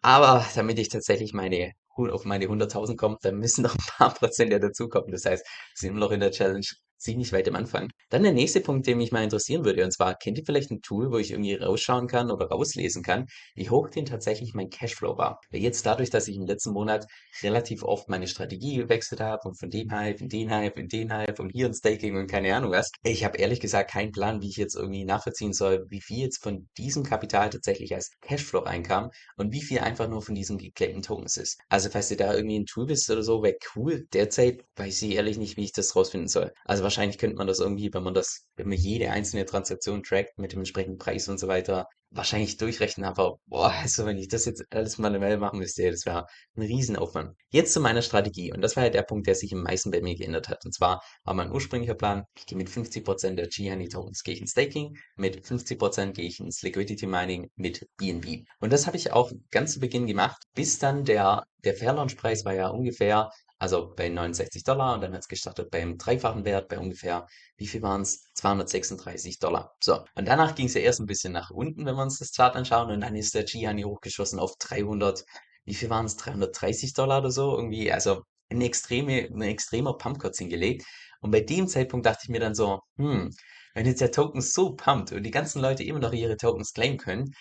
Aber 0.01 0.45
damit 0.55 0.79
ich 0.79 0.89
tatsächlich 0.89 1.33
meine 1.33 1.71
auf 1.95 2.25
meine 2.25 2.45
100.000 2.45 2.97
komme, 2.97 3.17
dann 3.21 3.37
müssen 3.37 3.61
noch 3.61 3.75
ein 3.75 3.85
paar 3.97 4.13
Prozent 4.13 4.51
ja 4.51 4.59
dazukommen. 4.59 5.11
Das 5.11 5.25
heißt, 5.25 5.45
wir 5.45 5.75
sind 5.75 5.89
immer 5.91 5.99
noch 5.99 6.11
in 6.11 6.19
der 6.21 6.31
Challenge 6.31 6.65
ziemlich 7.03 7.33
weit 7.33 7.47
am 7.47 7.55
Anfang. 7.55 7.89
Dann 8.09 8.23
der 8.23 8.33
nächste 8.33 8.61
Punkt, 8.61 8.87
der 8.87 8.95
mich 8.95 9.11
mal 9.11 9.23
interessieren 9.23 9.65
würde, 9.65 9.83
und 9.83 9.91
zwar, 9.91 10.15
kennt 10.15 10.37
ihr 10.37 10.45
vielleicht 10.45 10.71
ein 10.71 10.81
Tool, 10.81 11.11
wo 11.11 11.17
ich 11.17 11.31
irgendwie 11.31 11.55
rausschauen 11.55 12.07
kann 12.07 12.31
oder 12.31 12.47
rauslesen 12.47 13.03
kann, 13.03 13.27
wie 13.55 13.69
hoch 13.69 13.89
denn 13.89 14.05
tatsächlich 14.05 14.53
mein 14.53 14.69
Cashflow 14.69 15.17
war? 15.17 15.39
Weil 15.51 15.61
jetzt 15.61 15.85
dadurch, 15.85 16.09
dass 16.09 16.27
ich 16.27 16.37
im 16.37 16.45
letzten 16.45 16.71
Monat 16.71 17.05
relativ 17.41 17.83
oft 17.83 18.09
meine 18.09 18.27
Strategie 18.27 18.77
gewechselt 18.77 19.21
habe 19.21 19.47
und 19.47 19.59
von 19.59 19.69
dem 19.69 19.91
Hype 19.91 20.21
in 20.21 20.29
den 20.29 20.49
Hype 20.49 20.77
in 20.77 20.87
den 20.87 21.11
Hype 21.13 21.39
und 21.39 21.51
hier 21.51 21.67
ein 21.67 21.73
Staking 21.73 22.17
und 22.17 22.27
keine 22.27 22.55
Ahnung 22.55 22.71
was, 22.71 22.91
ich 23.03 23.23
habe 23.23 23.37
ehrlich 23.37 23.59
gesagt 23.59 23.91
keinen 23.91 24.11
Plan, 24.11 24.41
wie 24.41 24.49
ich 24.49 24.57
jetzt 24.57 24.75
irgendwie 24.75 25.05
nachvollziehen 25.05 25.53
soll, 25.53 25.85
wie 25.89 26.01
viel 26.01 26.19
jetzt 26.19 26.41
von 26.41 26.67
diesem 26.77 27.03
Kapital 27.03 27.49
tatsächlich 27.49 27.93
als 27.93 28.11
Cashflow 28.21 28.59
reinkam 28.59 29.09
und 29.37 29.51
wie 29.51 29.61
viel 29.61 29.79
einfach 29.79 30.07
nur 30.07 30.21
von 30.21 30.35
diesen 30.35 30.57
geklärten 30.57 31.01
Tokens 31.01 31.37
ist. 31.37 31.59
Also 31.69 31.89
falls 31.89 32.11
ihr 32.11 32.17
da 32.17 32.33
irgendwie 32.33 32.59
ein 32.59 32.65
Tool 32.65 32.87
wisst 32.87 33.09
oder 33.09 33.23
so, 33.23 33.43
wäre 33.43 33.57
cool. 33.75 34.05
Derzeit 34.13 34.63
weiß 34.75 35.01
ich 35.03 35.15
ehrlich 35.15 35.37
nicht, 35.37 35.57
wie 35.57 35.65
ich 35.65 35.73
das 35.73 35.95
rausfinden 35.95 36.27
soll. 36.27 36.51
Also 36.65 36.83
wahrscheinlich 36.93 37.17
könnte 37.17 37.37
man 37.37 37.47
das 37.47 37.59
irgendwie, 37.59 37.91
wenn 37.91 38.03
man 38.03 38.13
das, 38.13 38.45
wenn 38.55 38.69
man 38.69 38.77
jede 38.77 39.09
einzelne 39.09 39.45
Transaktion 39.45 40.03
trackt 40.03 40.37
mit 40.37 40.51
dem 40.51 40.59
entsprechenden 40.59 40.99
Preis 40.99 41.27
und 41.27 41.39
so 41.39 41.47
weiter, 41.47 41.87
wahrscheinlich 42.11 42.57
durchrechnen, 42.57 43.07
aber 43.07 43.37
boah, 43.47 43.71
also 43.71 44.05
wenn 44.05 44.19
ich 44.19 44.27
das 44.27 44.45
jetzt 44.45 44.63
alles 44.69 44.99
manuell 44.99 45.37
machen 45.37 45.57
müsste, 45.57 45.89
das 45.89 46.05
wäre 46.05 46.27
ein 46.55 46.61
Riesenaufwand. 46.61 47.35
Jetzt 47.49 47.73
zu 47.73 47.79
meiner 47.79 48.03
Strategie 48.03 48.53
und 48.53 48.61
das 48.61 48.75
war 48.75 48.83
ja 48.83 48.89
der 48.91 49.01
Punkt, 49.01 49.25
der 49.25 49.33
sich 49.33 49.51
am 49.53 49.63
meisten 49.63 49.89
bei 49.89 50.01
mir 50.01 50.15
geändert 50.15 50.47
hat. 50.49 50.63
Und 50.65 50.75
zwar 50.75 51.01
war 51.23 51.33
mein 51.33 51.51
ursprünglicher 51.51 51.95
Plan, 51.95 52.25
ich 52.37 52.45
gehe 52.45 52.57
mit 52.57 52.69
50% 52.69 53.33
der 53.33 53.47
G-Honey 53.47 53.89
Tokens 53.89 54.21
gehe 54.21 54.35
ich 54.35 54.41
ins 54.41 54.51
Staking, 54.51 54.95
mit 55.15 55.43
50% 55.43 56.11
gehe 56.11 56.27
ich 56.27 56.39
ins 56.39 56.61
Liquidity 56.61 57.07
Mining 57.07 57.49
mit 57.55 57.87
BNB. 57.97 58.45
Und 58.59 58.71
das 58.71 58.85
habe 58.85 58.97
ich 58.97 59.11
auch 59.11 59.31
ganz 59.49 59.73
zu 59.73 59.79
Beginn 59.79 60.05
gemacht, 60.05 60.43
bis 60.53 60.77
dann 60.77 61.05
der, 61.05 61.43
der 61.63 61.73
Fair 61.73 61.93
Launch 61.93 62.15
Preis 62.15 62.45
war 62.45 62.53
ja 62.53 62.67
ungefähr 62.67 63.31
also 63.63 63.93
bei 63.95 64.09
69 64.09 64.65
Dollar 64.65 64.95
und 64.95 65.01
dann 65.01 65.13
hat 65.13 65.21
es 65.21 65.29
gestartet 65.29 65.71
beim 65.71 65.97
dreifachen 65.97 66.43
Wert 66.43 66.67
bei 66.67 66.77
ungefähr, 66.77 67.27
wie 67.55 67.65
viel 67.65 67.81
waren 67.81 68.01
es? 68.01 68.25
236 68.33 69.39
Dollar. 69.39 69.73
So, 69.81 70.03
und 70.15 70.27
danach 70.27 70.53
ging 70.53 70.65
es 70.65 70.73
ja 70.73 70.81
erst 70.81 70.99
ein 70.99 71.05
bisschen 71.05 71.31
nach 71.31 71.49
unten, 71.49 71.85
wenn 71.85 71.95
wir 71.95 72.03
uns 72.03 72.19
das 72.19 72.33
Chart 72.33 72.57
anschauen 72.57 72.91
und 72.91 72.99
dann 72.99 73.15
ist 73.15 73.33
der 73.33 73.45
Gianni 73.45 73.83
hochgeschossen 73.83 74.37
auf 74.37 74.57
300, 74.59 75.23
wie 75.63 75.75
viel 75.75 75.89
waren 75.89 76.05
es? 76.05 76.17
330 76.17 76.93
Dollar 76.93 77.19
oder 77.19 77.31
so 77.31 77.55
irgendwie, 77.55 77.89
also 77.89 78.23
eine 78.49 78.65
extreme, 78.65 79.29
ein 79.33 79.41
extremer 79.43 79.97
Pump 79.97 80.19
kurz 80.19 80.39
hingelegt. 80.39 80.83
Und 81.21 81.31
bei 81.31 81.39
dem 81.39 81.69
Zeitpunkt 81.69 82.05
dachte 82.05 82.19
ich 82.23 82.29
mir 82.29 82.41
dann 82.41 82.55
so, 82.55 82.81
hm, 82.97 83.29
wenn 83.75 83.85
jetzt 83.85 84.01
der 84.01 84.11
Token 84.11 84.41
so 84.41 84.75
pumpt 84.75 85.13
und 85.13 85.23
die 85.23 85.31
ganzen 85.31 85.61
Leute 85.61 85.83
immer 85.83 85.99
noch 85.99 86.11
ihre 86.11 86.35
Tokens 86.35 86.73
claimen 86.73 86.97
können, 86.97 87.33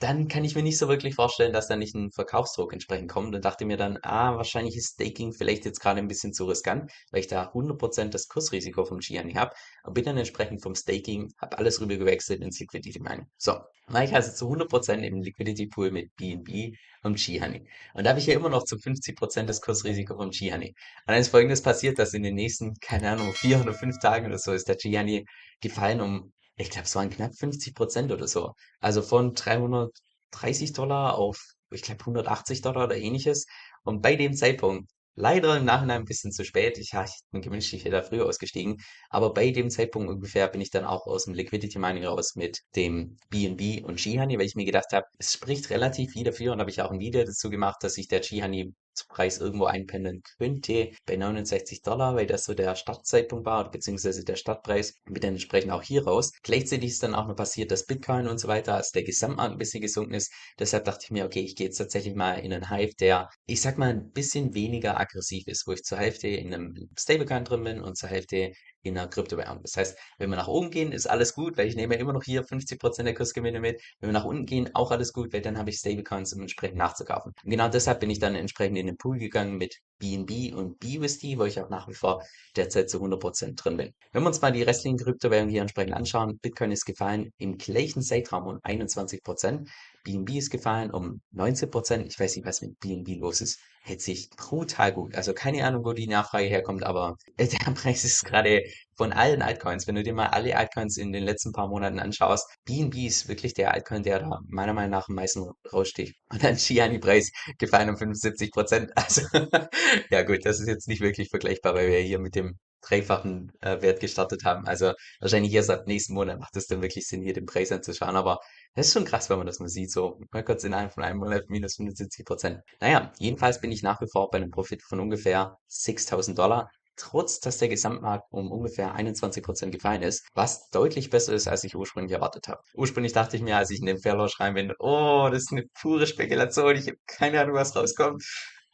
dann 0.00 0.28
kann 0.28 0.44
ich 0.44 0.54
mir 0.54 0.62
nicht 0.62 0.78
so 0.78 0.88
wirklich 0.88 1.16
vorstellen, 1.16 1.52
dass 1.52 1.66
da 1.66 1.76
nicht 1.76 1.94
ein 1.94 2.12
Verkaufsdruck 2.12 2.72
entsprechend 2.72 3.10
kommt 3.10 3.34
und 3.34 3.44
dachte 3.44 3.64
mir 3.64 3.76
dann, 3.76 3.98
ah, 4.02 4.36
wahrscheinlich 4.36 4.76
ist 4.76 4.94
Staking 4.94 5.32
vielleicht 5.32 5.64
jetzt 5.64 5.80
gerade 5.80 5.98
ein 5.98 6.06
bisschen 6.06 6.32
zu 6.32 6.44
riskant, 6.44 6.92
weil 7.10 7.20
ich 7.20 7.26
da 7.26 7.52
100% 7.52 8.14
das 8.14 8.28
Kursrisiko 8.28 8.84
vom 8.84 9.00
Gianni 9.00 9.34
habe, 9.34 9.54
und 9.82 9.94
bin 9.94 10.04
dann 10.04 10.16
entsprechend 10.16 10.62
vom 10.62 10.76
Staking, 10.76 11.32
habe 11.38 11.58
alles 11.58 11.80
rüber 11.80 11.96
gewechselt 11.96 12.42
ins 12.42 12.60
Liquidity 12.60 13.00
Mining. 13.00 13.26
So, 13.38 13.58
war 13.88 14.04
ich 14.04 14.14
also 14.14 14.32
zu 14.32 14.52
100% 14.52 15.02
im 15.02 15.22
Liquidity 15.22 15.66
Pool 15.66 15.90
mit 15.90 16.14
BNB 16.14 16.76
und 17.02 17.16
G-Honey. 17.18 17.66
Und 17.94 18.04
da 18.04 18.10
habe 18.10 18.20
ich 18.20 18.26
ja 18.26 18.34
immer 18.34 18.50
noch 18.50 18.64
zu 18.64 18.76
50% 18.76 19.48
das 19.48 19.60
Kursrisiko 19.60 20.16
vom 20.16 20.30
G-Honey. 20.30 20.68
Und 20.68 21.08
dann 21.08 21.20
ist 21.20 21.28
folgendes 21.28 21.62
passiert, 21.62 21.98
dass 21.98 22.14
in 22.14 22.22
den 22.22 22.34
nächsten, 22.34 22.74
keine 22.80 23.10
Ahnung, 23.10 23.32
vier 23.32 23.60
oder 23.60 23.72
fünf 23.72 23.98
Tagen 23.98 24.26
oder 24.26 24.38
so 24.38 24.52
ist 24.52 24.68
der 24.68 24.76
G-Honey 24.76 25.26
gefallen 25.60 26.00
um 26.00 26.32
ich 26.58 26.70
glaube, 26.70 26.86
es 26.86 26.94
waren 26.96 27.10
knapp 27.10 27.34
50 27.36 27.74
Prozent 27.74 28.12
oder 28.12 28.26
so. 28.28 28.52
Also 28.80 29.02
von 29.02 29.34
330 29.34 30.72
Dollar 30.72 31.16
auf, 31.16 31.40
ich 31.70 31.82
glaube, 31.82 32.00
180 32.00 32.62
Dollar 32.62 32.84
oder 32.84 32.96
ähnliches. 32.96 33.46
Und 33.84 34.02
bei 34.02 34.16
dem 34.16 34.34
Zeitpunkt, 34.34 34.90
leider 35.14 35.56
im 35.56 35.64
Nachhinein 35.64 36.02
ein 36.02 36.04
bisschen 36.04 36.32
zu 36.32 36.44
spät, 36.44 36.78
ich, 36.78 36.92
ja, 36.92 37.04
ich 37.04 37.10
hätte 37.10 37.24
mir 37.32 37.40
gewünscht, 37.40 37.72
ich 37.72 37.84
wäre 37.84 37.96
da 37.96 38.02
früher 38.02 38.26
ausgestiegen, 38.26 38.78
aber 39.10 39.32
bei 39.32 39.50
dem 39.50 39.70
Zeitpunkt 39.70 40.08
ungefähr 40.10 40.48
bin 40.48 40.60
ich 40.60 40.70
dann 40.70 40.84
auch 40.84 41.06
aus 41.06 41.24
dem 41.24 41.34
Liquidity 41.34 41.78
Mining 41.78 42.04
raus 42.04 42.34
mit 42.36 42.60
dem 42.76 43.16
BNB 43.30 43.84
und 43.84 44.00
G-Honey, 44.00 44.38
weil 44.38 44.46
ich 44.46 44.54
mir 44.54 44.64
gedacht 44.64 44.92
habe, 44.92 45.06
es 45.18 45.32
spricht 45.32 45.70
relativ 45.70 46.12
viel 46.12 46.24
dafür 46.24 46.52
und 46.52 46.60
habe 46.60 46.70
ich 46.70 46.82
auch 46.82 46.90
ein 46.90 47.00
Video 47.00 47.24
dazu 47.24 47.50
gemacht, 47.50 47.78
dass 47.82 47.94
sich 47.94 48.08
der 48.08 48.20
G-Honey 48.20 48.72
Preis 49.06 49.38
irgendwo 49.38 49.66
einpendeln 49.66 50.22
könnte 50.38 50.90
bei 51.06 51.16
69 51.16 51.82
Dollar, 51.82 52.16
weil 52.16 52.26
das 52.26 52.44
so 52.44 52.54
der 52.54 52.74
Startzeitpunkt 52.74 53.46
war, 53.46 53.70
beziehungsweise 53.70 54.24
der 54.24 54.36
Startpreis, 54.36 54.94
mit 55.04 55.22
dann 55.24 55.34
entsprechend 55.34 55.70
auch 55.72 55.82
hier 55.82 56.04
raus. 56.04 56.32
Gleichzeitig 56.42 56.90
ist 56.90 57.02
dann 57.02 57.14
auch 57.14 57.28
noch 57.28 57.36
passiert, 57.36 57.70
dass 57.70 57.86
Bitcoin 57.86 58.26
und 58.28 58.38
so 58.38 58.48
weiter, 58.48 58.74
als 58.74 58.90
der 58.90 59.04
Gesamtmarkt 59.04 59.52
ein 59.52 59.58
bisschen 59.58 59.80
gesunken 59.82 60.14
ist. 60.14 60.32
Deshalb 60.58 60.84
dachte 60.84 61.04
ich 61.04 61.10
mir, 61.10 61.24
okay, 61.24 61.40
ich 61.40 61.54
gehe 61.56 61.66
jetzt 61.66 61.78
tatsächlich 61.78 62.14
mal 62.14 62.34
in 62.34 62.52
einen 62.52 62.70
Hive, 62.70 62.94
der, 62.98 63.28
ich 63.46 63.60
sag 63.60 63.78
mal, 63.78 63.90
ein 63.90 64.10
bisschen 64.10 64.54
weniger 64.54 64.98
aggressiv 64.98 65.46
ist, 65.46 65.66
wo 65.66 65.72
ich 65.72 65.84
zur 65.84 65.98
Hälfte 65.98 66.28
in 66.28 66.52
einem 66.54 66.88
Stablecoin 66.98 67.44
drin 67.44 67.64
bin 67.64 67.80
und 67.80 67.96
zur 67.96 68.08
Hälfte 68.08 68.52
in 68.88 68.98
einer 68.98 69.08
Kryptowährung. 69.08 69.60
Das 69.62 69.76
heißt, 69.76 69.98
wenn 70.18 70.30
wir 70.30 70.36
nach 70.36 70.48
oben 70.48 70.70
gehen, 70.70 70.92
ist 70.92 71.06
alles 71.06 71.34
gut, 71.34 71.56
weil 71.56 71.68
ich 71.68 71.76
nehme 71.76 71.94
ja 71.94 72.00
immer 72.00 72.12
noch 72.12 72.24
hier 72.24 72.44
50% 72.44 73.04
der 73.04 73.14
Kursgewinne 73.14 73.60
mit. 73.60 73.80
Wenn 74.00 74.08
wir 74.10 74.14
nach 74.14 74.24
unten 74.24 74.46
gehen, 74.46 74.74
auch 74.74 74.90
alles 74.90 75.12
gut, 75.12 75.32
weil 75.32 75.42
dann 75.42 75.58
habe 75.58 75.70
ich 75.70 75.76
Stablecoins, 75.78 76.32
um 76.34 76.40
entsprechend 76.42 76.78
nachzukaufen. 76.78 77.32
Und 77.44 77.50
genau 77.50 77.68
deshalb 77.68 78.00
bin 78.00 78.10
ich 78.10 78.18
dann 78.18 78.34
entsprechend 78.34 78.78
in 78.78 78.86
den 78.86 78.96
Pool 78.96 79.18
gegangen 79.18 79.56
mit 79.56 79.80
BNB 79.98 80.54
und 80.54 80.78
BUSD, 80.78 81.38
wo 81.38 81.44
ich 81.44 81.60
auch 81.60 81.68
nach 81.68 81.88
wie 81.88 81.94
vor 81.94 82.22
derzeit 82.56 82.90
zu 82.90 82.98
100% 82.98 83.56
drin 83.56 83.76
bin. 83.76 83.94
Wenn 84.12 84.22
wir 84.22 84.28
uns 84.28 84.40
mal 84.40 84.52
die 84.52 84.62
restlichen 84.62 84.98
Kryptowährungen 84.98 85.50
hier 85.50 85.62
entsprechend 85.62 85.94
anschauen, 85.94 86.38
Bitcoin 86.38 86.72
ist 86.72 86.84
gefallen 86.84 87.32
im 87.38 87.58
gleichen 87.58 88.02
Zeitraum 88.02 88.46
um 88.46 88.58
21%, 88.58 89.68
BNB 90.04 90.36
ist 90.36 90.50
gefallen 90.50 90.90
um 90.90 91.20
19%. 91.34 92.06
Ich 92.06 92.18
weiß 92.18 92.36
nicht, 92.36 92.46
was 92.46 92.62
mit 92.62 92.78
BNB 92.80 93.20
los 93.20 93.40
ist. 93.40 93.60
Hält 93.82 94.00
sich 94.00 94.30
brutal 94.30 94.92
gut. 94.92 95.14
Also 95.14 95.34
keine 95.34 95.64
Ahnung, 95.64 95.84
wo 95.84 95.92
die 95.92 96.06
Nachfrage 96.06 96.46
herkommt, 96.46 96.84
aber 96.84 97.16
der 97.38 97.72
Preis 97.72 98.04
ist 98.04 98.24
gerade 98.24 98.62
von 98.98 99.12
allen 99.12 99.42
Altcoins, 99.42 99.86
wenn 99.86 99.94
du 99.94 100.02
dir 100.02 100.12
mal 100.12 100.26
alle 100.26 100.56
Altcoins 100.56 100.96
in 100.98 101.12
den 101.12 101.22
letzten 101.22 101.52
paar 101.52 101.68
Monaten 101.68 102.00
anschaust, 102.00 102.50
BNB 102.64 102.96
ist 103.06 103.28
wirklich 103.28 103.54
der 103.54 103.72
Altcoin, 103.72 104.02
der 104.02 104.18
da 104.18 104.40
meiner 104.48 104.74
Meinung 104.74 104.90
nach 104.90 105.08
am 105.08 105.14
meisten 105.14 105.48
raussticht. 105.72 106.16
Und 106.30 106.42
dann 106.42 106.58
Shiani-Preis 106.58 107.30
gefallen 107.58 107.90
um 107.90 107.96
75 107.96 108.50
Prozent. 108.50 108.90
Also, 108.96 109.22
ja 110.10 110.22
gut, 110.24 110.44
das 110.44 110.60
ist 110.60 110.66
jetzt 110.66 110.88
nicht 110.88 111.00
wirklich 111.00 111.30
vergleichbar, 111.30 111.74
weil 111.74 111.88
wir 111.88 112.00
hier 112.00 112.18
mit 112.18 112.34
dem 112.34 112.58
dreifachen 112.80 113.52
äh, 113.60 113.80
Wert 113.82 114.00
gestartet 114.00 114.44
haben. 114.44 114.66
Also 114.66 114.92
wahrscheinlich 115.20 115.52
erst 115.52 115.70
ab 115.70 115.86
nächsten 115.86 116.14
Monat 116.14 116.38
macht 116.38 116.56
es 116.56 116.66
dann 116.66 116.82
wirklich 116.82 117.06
Sinn, 117.06 117.22
hier 117.22 117.32
den 117.32 117.46
Preis 117.46 117.72
anzuschauen. 117.72 118.16
Aber 118.16 118.38
das 118.74 118.88
ist 118.88 118.92
schon 118.92 119.04
krass, 119.04 119.30
wenn 119.30 119.38
man 119.38 119.46
das 119.46 119.58
mal 119.58 119.68
sieht. 119.68 119.90
So 119.90 120.20
mal 120.30 120.44
kurz 120.44 120.64
innerhalb 120.64 120.92
von 120.92 121.04
einem 121.04 121.18
Monat 121.18 121.48
minus 121.48 121.76
75 121.76 122.24
Prozent. 122.24 122.60
Naja, 122.80 123.12
jedenfalls 123.18 123.60
bin 123.60 123.72
ich 123.72 123.82
nach 123.82 124.00
wie 124.00 124.08
vor 124.10 124.30
bei 124.30 124.38
einem 124.38 124.50
Profit 124.50 124.82
von 124.82 125.00
ungefähr 125.00 125.56
6000 125.66 126.38
Dollar 126.38 126.70
trotz 126.98 127.40
dass 127.40 127.58
der 127.58 127.68
Gesamtmarkt 127.68 128.26
um 128.30 128.50
ungefähr 128.52 128.94
21 128.94 129.42
Prozent 129.42 129.72
gefallen 129.72 130.02
ist, 130.02 130.26
was 130.34 130.68
deutlich 130.70 131.10
besser 131.10 131.32
ist, 131.32 131.48
als 131.48 131.64
ich 131.64 131.76
ursprünglich 131.76 132.12
erwartet 132.12 132.48
habe. 132.48 132.60
Ursprünglich 132.74 133.12
dachte 133.12 133.36
ich 133.36 133.42
mir, 133.42 133.56
als 133.56 133.70
ich 133.70 133.80
in 133.80 133.86
den 133.86 133.98
Fairlaunch 133.98 134.38
rein 134.40 134.54
bin, 134.54 134.72
oh, 134.78 135.28
das 135.30 135.44
ist 135.44 135.52
eine 135.52 135.64
pure 135.80 136.06
Spekulation, 136.06 136.76
ich 136.76 136.86
habe 136.86 136.98
keine 137.06 137.40
Ahnung, 137.40 137.54
was 137.54 137.74
rauskommt. 137.74 138.22